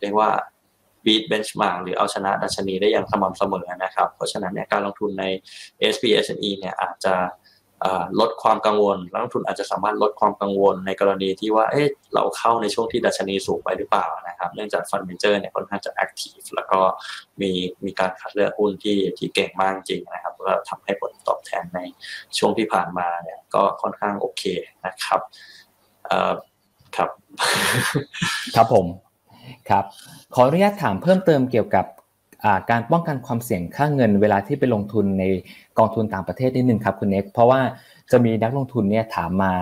[0.00, 0.30] เรียกว่า
[1.04, 5.24] beat benchmark หรือเอาชนะดัชนีได้อย่างสม่ำเสมอนะครับ เพราะฉะนั้นเนี่ยการลงทุนใน
[5.92, 7.14] SP SME เนี่ยอาจจะ
[8.20, 16.80] ลดความกังวลนักลงทุนอาจจะสามารถลดความกังวลในกรณีที่ว่าเอ๊ะเราเข้าในช่วงที่ดัชนีสูงไปหรือเปล่านะครับ เนื่องจาก fund manager เนี่ยค่อนข้างจะ active แล้วก็
[17.40, 17.50] มี
[17.84, 21.80] มีการคัดเลือกหุ้นที่ที่เก่งมากจริงนะครับแล้วทำให้ผลตอบแทนใน
[22.38, 24.42] ช่วงที่ผ่านมาเนี่ยก็ค่อนข้างโอเค
[24.86, 25.20] นะครับ
[26.04, 26.32] เอ่อ
[26.96, 27.10] ครับ
[28.56, 28.86] ครับผม
[29.70, 29.84] ครับ
[30.34, 31.86] ขออนุญาตถามเพิ่มเติมเกี่ยวกับ
[32.70, 35.24] การป้องกันความเสี่ยงค่าเงินเวลาที่ไปลงทุนใน
[35.78, 37.60] กองทุนต่างประเทศนิดนึงครับคุณเน็กเพราะว่า
[38.10, 39.52] จะมีนักลงทุนเนี่ยถามมา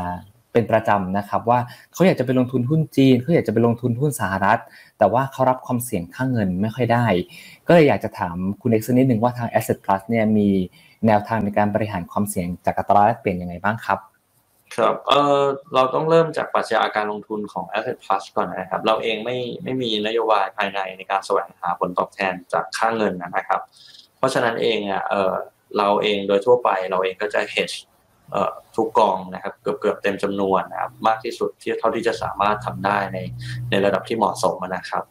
[0.52, 1.58] เป็นประจำนะครับว่า
[1.92, 4.60] เขาอยากจะไปลงทุนหุ้นจีนเขาอยากจะไปลงทุนหุ้นสหรัฐ
[4.98, 7.06] แต่ว่าเขารับความเสี่ยงค่าเงินไม่ค่อยได้
[7.66, 10.48] ก็เลยอยากจะถามคุณเน็กสักนิดหนึ่งว่าทาง Asset Plus เนี่ยมี
[11.06, 13.98] แนวทางในการบริหารความเสี่ยงจากอัตราแลกเปลี่ยนยังไงบ้างครับ
[14.76, 15.42] ครับเออ
[15.74, 23.60] เราต้องเริ่มจากปัจจัยการลงทุนของ Asset Plus ก่อนนะครับ เราเองไม่ไม่มีนโยบายภายในในการแสวงหาผลตอบแทนจากค่าเงินนะครับ
[24.18, 25.32] เพราะฉะนั้นเองอะเออ
[25.78, 27.76] เราเองโดยทั่วไปเราเองก็จะ hedge
[28.76, 33.18] ทุกกองนะครับเกือบเกือบเต็มจำนวนนะครับมากที่สุดที่เท่าที่จะสามารถทำได้ใน
[33.70, 35.04] ในระดับที่เหมาะสมนะครับ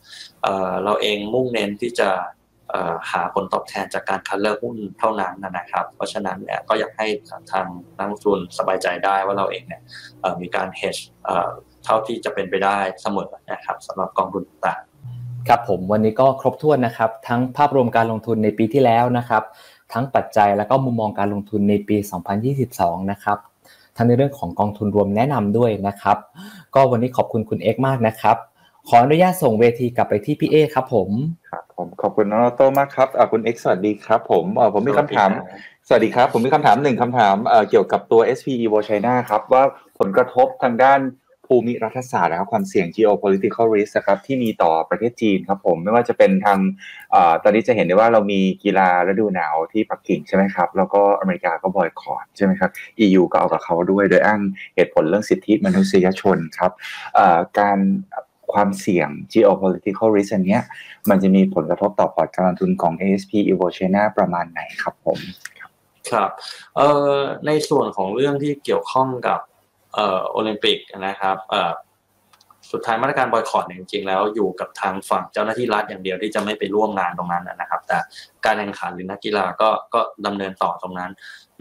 [0.44, 2.10] เเราเองมุ่งเน้นที่จะ
[3.12, 7.08] หาผลตอบแทนจากการคัดเลือกหุ้นเท่านั้นนะครับ เพราะฉะนั้นเนี่ยก็อยากให้
[7.52, 7.66] ทาง
[7.98, 9.82] นักลงทุนสบายใจได้ว่าเราเองเนี่ย
[10.42, 11.02] มีการ hedge
[11.86, 14.82] เท่าที่จะเป็นไปได้เสมอนะครับสำหรับกองทุนต่าง
[15.48, 19.44] ครับผมวันนี้ก็ครบถ้วนนะครับ ทั้งภาพรวมการลงทุนในปีที่แล้วนะครับ
[19.94, 21.98] ทั้งปัจจัยแล้วก็มุมมองการลงทุนในปี
[22.54, 23.38] 2022 นะครับ
[23.98, 26.18] ทั้งในเรื่องของกองทุนรวมแนะนำด้วยนะครับ
[26.76, 28.38] ก็วันนี้ขอบคุณคุณเอกมากนะครับ
[28.90, 31.10] ขออนุญาตส่งเวทีกลับไปที่พี่เอครับผม
[31.52, 35.30] ครับผมขอบคุณน้องโตมากครับคุณเอกสวัสดีครับผมผมมีคำถาม
[35.88, 37.36] สวัสดีครับ ผมมีคำถามหนึ่งคำถาม
[37.70, 39.64] เกี่ยวกับตัว SPE v o China ครับว่า
[40.00, 41.02] ผลกระทบทางด้าน
[41.48, 46.60] ภูมิรัฐศาสตร์นะครับความเสี่ยง geopolitical risk นะครับที่มีต่อประเทศจีนครับผมไม่ว่าจะเป็นทาง
[47.14, 52.72] อตอนนี้จะเห็นได้ว่าเรามีกีฬาฤดูหนาวที่ปักกิ่งใช่ไหมครับ แล้วก็อเมริกาก็บอยคอรใช่ไหมครับ
[53.06, 54.40] EU ก็เอากับเขาด้วยโดยอ้าง
[54.76, 56.72] เหตุผลเรื่องสิทธิมนุษยชนครับ
[57.60, 57.78] การ
[58.54, 60.60] ความเสี่ยง geopolitical risk อันนี้
[61.10, 65.20] มันจะมีผลกระทบต่อพอร์ตการลงทุนของ ASP Evo China ประมาณไหนครับผม
[66.12, 66.30] ครับ
[66.76, 69.40] เอ่อในส่วนของเรื่องที่เกี่ยวข้องกับ
[69.94, 70.78] เอ่อโอลิมปิก
[71.08, 71.72] นะครับเอ่อ
[72.72, 77.98] สุดท้ายมาตรการบอยคอรตจริงๆ แล้วอยู่กับทางฝั่งเจ้าหน้าที่รัฐอย่างเดียวที่จะไม่ไปร่วมงานตรงนั้นนะครับ แต่
[78.46, 81.12] การแข่งขันหรือนักกีฬาก็ก็ดำเนินต่อตรงนั้น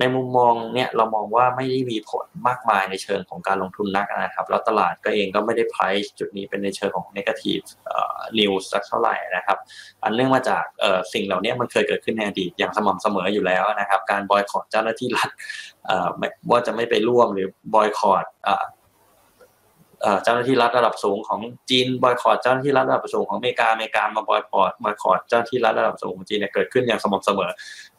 [0.01, 7.65] ในมุมมองเนี่ยเรามองว่าไม่ได้มีผลมากมายในเชิงของการลงทุนนักนะครับ แล้วตลาดก็เองก็ไม่ได้ไพรซ์จุดนี้เป็นในเชิงของ negative
[8.39, 9.59] news สักเท่าไหร่นะครับ
[10.03, 10.65] อันเนื่องมาจาก
[11.13, 15.31] สิ่งเหล่านี้มันเคยเกิดขึ้นในอดีตอย่างสม่ำเสมออยู่แล้วนะครับ การบอยคอรเจ้าหน้าที่รัฐ
[16.51, 18.25] ว่าจะไม่ไปร่วมหรือบอยคอร
[20.23, 21.41] เจ้าหน้าที่รัฐระดับสูงของ
[21.71, 27.51] จีนบอยคอรเจ้าหน้าที่รัฐระดับสูงของอเมริกาอเมริกามาบอยคอรบอยคอรเจ้าหน้าที่รัฐระดับสูงของจีนเนี่ยเกิดขึ้นอย่างสม่ำเสมอ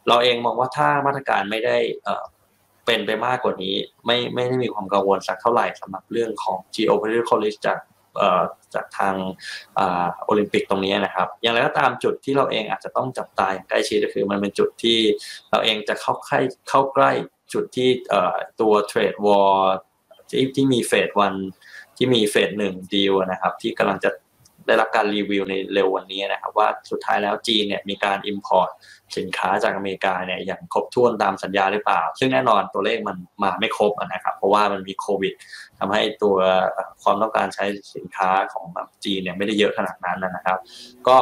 [0.08, 1.76] เราเองมองว่าถ้ามาตรการไม่ได้
[2.86, 3.76] เป็นไปมากกว่านี้
[4.06, 7.78] ไม่ไม่ได้มีความกังวลสักเท่าไหร่สำหรับเรื่องของ geopolitical risk จาก
[8.74, 9.14] จากทาง
[10.24, 14.98] โอลิมปิกตรงนี้นะครับ อย่างไรก็ตามจุดที่เราเองอาจจะต้องจับตาอย่างใกล้ชิดก็คือมันเป็นจุดที่
[15.50, 17.10] เราเองจะเข้าใกล้เข้าใกล้
[17.52, 17.88] จุดที่
[18.60, 19.56] ตัวเทรดวอล
[20.30, 21.34] ที่ที่มีเฟสวัน
[22.02, 24.10] ที่มีเฟสหนึ่งดีลนะครับ ที่กำลังจะ
[24.66, 28.70] ได้รับการรีวิวในเร็ววันนี้นะครับ ว่าสุดท้ายแล้วจีนเนี่ยมีการ Import
[29.16, 35.34] สินค้าจากอเมริกาเนี่ยอย่างครบถ้วนตามสัญญาหรือเปล่า ซึ่งแน่นอนตัวเลขมันมาไม่ครบนะครับ เพราะว่ามันมีโควิด
[35.78, 36.36] ทำให้ตัว
[37.02, 38.64] ความต้องการใช้สินค้าของ
[39.04, 40.58] จีนเนี่ยไม่ได้เยอะขนาดนั้นนะครับ
[41.08, 41.18] ก็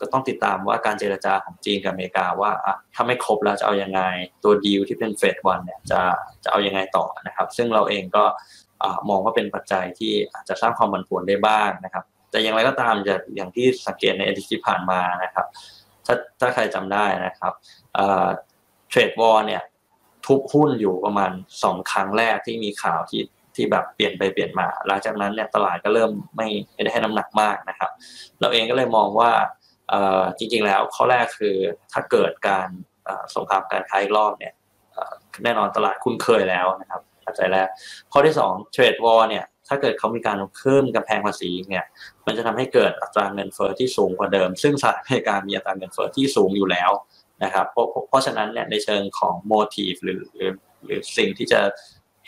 [0.00, 2.50] ก็ต้องติดตามว่าการเจรจาของจีนกับอเมริกาว่า
[2.94, 4.00] ถ้าไม่ครบแล้วจะเอายังไง
[4.44, 6.00] ตัวดีลที่เป็นเฟสวันเนี่ยจะ
[6.44, 8.24] จะเอายังไงต่อนะครับ ซึ่งเราเองก็
[9.08, 15.46] มองว่าเป็นปัจจัยที่อาจจะสร้างความผันผวนได้บ้างนะครับ แต่อย่างไรก็ตามจะอย่างที่สังเกตในอดีตที่ผ่านมานะครับ
[16.06, 17.52] ถ้าถ้าใครจำได้นะครับ
[17.94, 19.62] เทรดวอลเนี่ย
[20.26, 21.30] ทุบหุ้นอยู่ประมาณ
[21.62, 23.22] สองครั้งแรกที่มีข่าวที่
[23.54, 27.90] ที่แบบเปลี่ยนไปเปลี่ยนมา หลังจากนั้นเนี่ยตลาดก็เริ่มไม่ไม่ได้ให้น้ำหนักมากนะครับ
[28.40, 29.30] เราเองก็เลยมองว่า
[30.38, 31.56] จริงๆแล้วข้อแรกคือ
[31.92, 32.68] ถ้าเกิดการ
[33.34, 34.52] สงครามการค้าอีกรอบเนี่ย
[35.44, 37.68] แน่นอนตลาดคุ้นเคยแล้วนะครับ ปัจจัยแรก
[38.12, 41.84] ข้อที่2เทรดวอลเนี่ยถ้าเกิดเขามีการเพิ่มกำแพงภาษีเนี่ย
[42.26, 46.90] มันจะทำให้เกิดอัตราเงินเฟอ้อที่สูงกว่าเดิม ซึ่งสหรัฐอเมริกามีอัตราเงินเฟอ้อที่สูงอยู่แล้ว
[47.44, 50.52] นะครับเพราะเพราะฉะนั้นเนี่ยในเชิงของโมทีฟหรือหรือ
[50.84, 51.60] หรือสิ่งที่จะ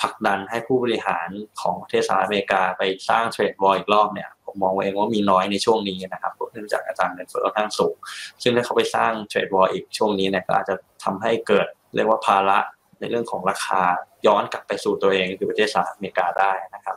[0.00, 1.28] ผลักดันให้ผู้บริหาร
[1.60, 7.94] ของประเทศสหรัฐอเมริกาไปสร้างเทรดวอลอีกรอบเนี่ยผมมองเองว่ามีน้อยในช่วงนี้นะครับเนื่องจากอัตราเงินเฟ้อค่อนข้างสูง
[8.42, 10.74] ซึ่งถ้าเขาไปสร้างเทรดวอลอีกช่วงนี้เนี่ยก็อาจจะ
[11.04, 12.58] ทำให้เกิดเรียกว่าภาระ
[13.00, 13.82] ในเรื่องของราคา
[14.26, 16.96] ย้อนกลับไปสู่ตัวเองคือประเทศสหรัฐอเมริกาได้นะครับ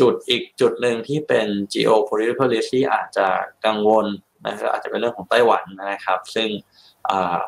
[0.00, 3.26] จุดอีกจุดหนึ่งที่เป็น geopolitical risk ที่อาจจะ
[3.66, 4.06] กังวล
[4.46, 6.48] นะครับอาจจะเป็นเรื่องของไต้หวันนะครับ ซึ่ง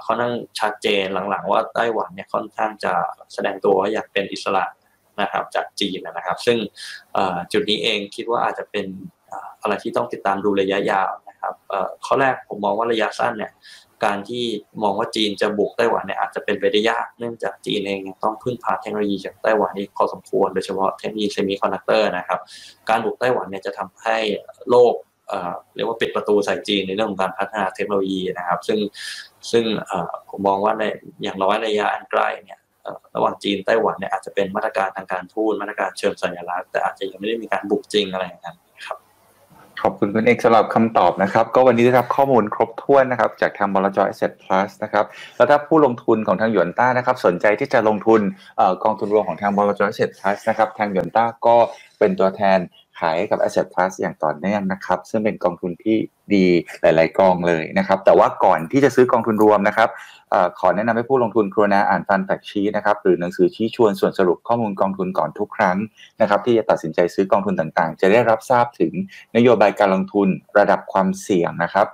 [0.07, 2.93] ค่อนข้างชัดเจนหลังๆ ว่าไต้หวันเนี่ยค่อนข้างจะ
[3.35, 4.65] แสดงตัวว่าอยากเป็นอิสระ
[5.21, 6.59] นะครับจากจีนนะครับ ซึ่ง
[7.53, 8.87] จุดนี้เองคิดว่าอาจจะเป็น
[9.63, 11.55] อะไรที่ต้องติดตามดูระยะยาวนะครับ
[12.05, 13.53] ข้อแรกผมมองว่าระยะสั้นเนี่ย
[14.05, 14.45] การที่
[14.83, 22.41] มองว่าจีนจะบุกไต้หวันเนี่ยอาจจะเป็นไปได้ยาก เนื่องจากจีนเองต้องพึ่งพาเทคโนโลยีจากไต้หวันนี่พอสมควร โดยเฉพาะเทคโนโลยีเซมิคอนดักเตอร์นะครับ
[22.89, 24.17] การบุกไต้หวันเนี่ยจะทำให้
[24.71, 24.95] โลก
[25.75, 28.79] เรียกว่าปิดประตูใส่จีนในเรื่องของการพัฒนาเทคโนโลยีนะครับ ซึ่ง
[29.51, 29.65] ซึ่ง
[30.29, 30.83] ผมมองว่าใน
[31.23, 32.59] อย่างน้อยระยะอันใกล้เนี่ย
[33.17, 38.62] ระหว่างจีนไต้หวันเนี่ยอาจจะเป็นมาตรการทางการทูตมาตรการเชิงสัญลักษณ์แต่อาจจะยังไม่ได้มีการบุกจริงอะไรอย่างนั้นครับ
[39.83, 45.05] ขอบคุณคุณเอกสำหรับคำตอบนะครับ ก็วันนี้ได้รับข้อมูลครบถ้วนนะครับ จากทางบลจ Asset Plus นะครับ
[45.37, 48.21] แล้วถ้าผู้ลงทุนของทางหยวนต้านะครับ สนใจที่จะลงทุน
[48.85, 51.57] กองทุนรวมของทางบลจ Asset Plus นะครับ ทางหยวนต้าก็
[51.99, 52.59] เป็นตัวแทน
[52.99, 55.97] ขายกับ Asset Plus อย่างต่อเนื่องนะครับ ซึ่งเป็นกองทุนที่
[56.35, 56.47] ดี
[56.83, 59.91] หลาย ๆ กองเลยนะครับ แต่ว่าก่อนที่จะซื้อกองทุนรวมนะครับ
[60.61, 65.77] ขอแนะนำให้ผู้ลงทุนครนาอ่านฟันแฟกชีนะครับหรือหนังสือชี้ชวนส่วนสรุปข้อมูลกองทุนก่อนทุกครั้ง
[66.21, 68.93] นะครับ ที่จะตัดสินใจซื้อกองทุนต่างๆ จะได้รับทราบถึง
[69.37, 71.87] นโยบายการลงทุนระดับความเสี่ยงนะครับ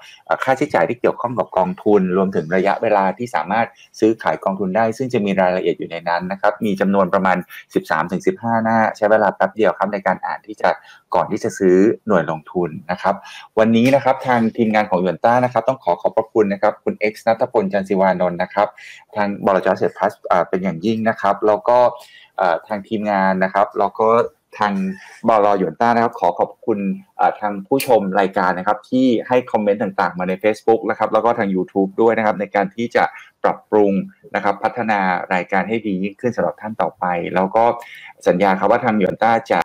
[0.44, 3.66] ค่าใช้จ่ายที่เกี่ยวข้องกับกองทุน รวมถึงระยะเวลาที่สามารถ
[4.00, 7.36] ซื้อขายกองทุนได้ ซึ่งจะมีรายละเอียดอยู่ในนั้นนะครับมีจำนวนประมาณ
[8.00, 10.70] 13-15 หน้า ใช้เวลาแป๊บเดียวครับในการอ่านที่จะ
[11.14, 13.14] ก่อนที่จะซื้อหน่วยลงทุนนะครับ
[13.59, 18.68] วันนี้นะครับทางทีมงานของยวนต้านะครับ ต้องขอขอบพระคุณนะครับ คุณเอ็กซ์นัทพลจันทร์ศิวานนท์นะครับ
[19.16, 20.12] ทางบลจเสร็จพัส
[20.48, 21.78] เป็นอย่างยิ่งนะครับ แล้วก็
[22.68, 24.09] ทางทีมงานนะครับ แล้วก็
[24.59, 24.74] ทาง
[25.28, 26.78] บลหยวนต้านะครับ ขอขอบคุณ
[27.40, 33.04] ทางผู้ชมรายการนะครับ ที่ให้คอมเมนต์ต่างๆ มาใน Facebook นะครับ แล้วก็ทาง YouTube ด้วยนะครับ ในการที่จะ
[33.42, 33.92] ปรับปรุง
[34.34, 35.00] นะครับ พัฒนา
[35.34, 37.04] รายการให้ดียิ่งขึ้นสำหรับท่านต่อไป
[37.34, 37.64] แล้วก็
[38.28, 39.59] สัญญาครับว่าทางหยวนต้าจะ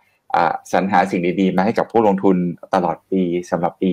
[0.72, 2.38] สรรหาสิ่งดีๆ มาให้กับผู้ลงทุน
[2.74, 3.22] ตลอดปี
[3.52, 3.90] สำหรับปี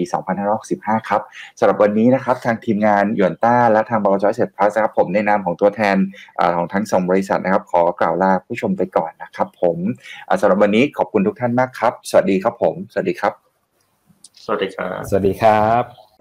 [0.52, 1.22] 2565 ครับ
[1.58, 5.96] สำหรับวันนี้นะครับทางทีมงานยวนต้าและทางบลจเสร็จพลัสครับผมในนามของตัวแทน
[6.38, 9.76] อของทั้งสองบริษัทนะครับ ขอกล่าวลาผู้ชมไปก่อนนะครับ ผม
[10.40, 13.32] สำหรับวันนี้ขอบคุณทุกท่านมากครับ สวัสดีครับผม สวัสดีครับ
[14.44, 16.09] สวัสดีครับ สวัสดีครับ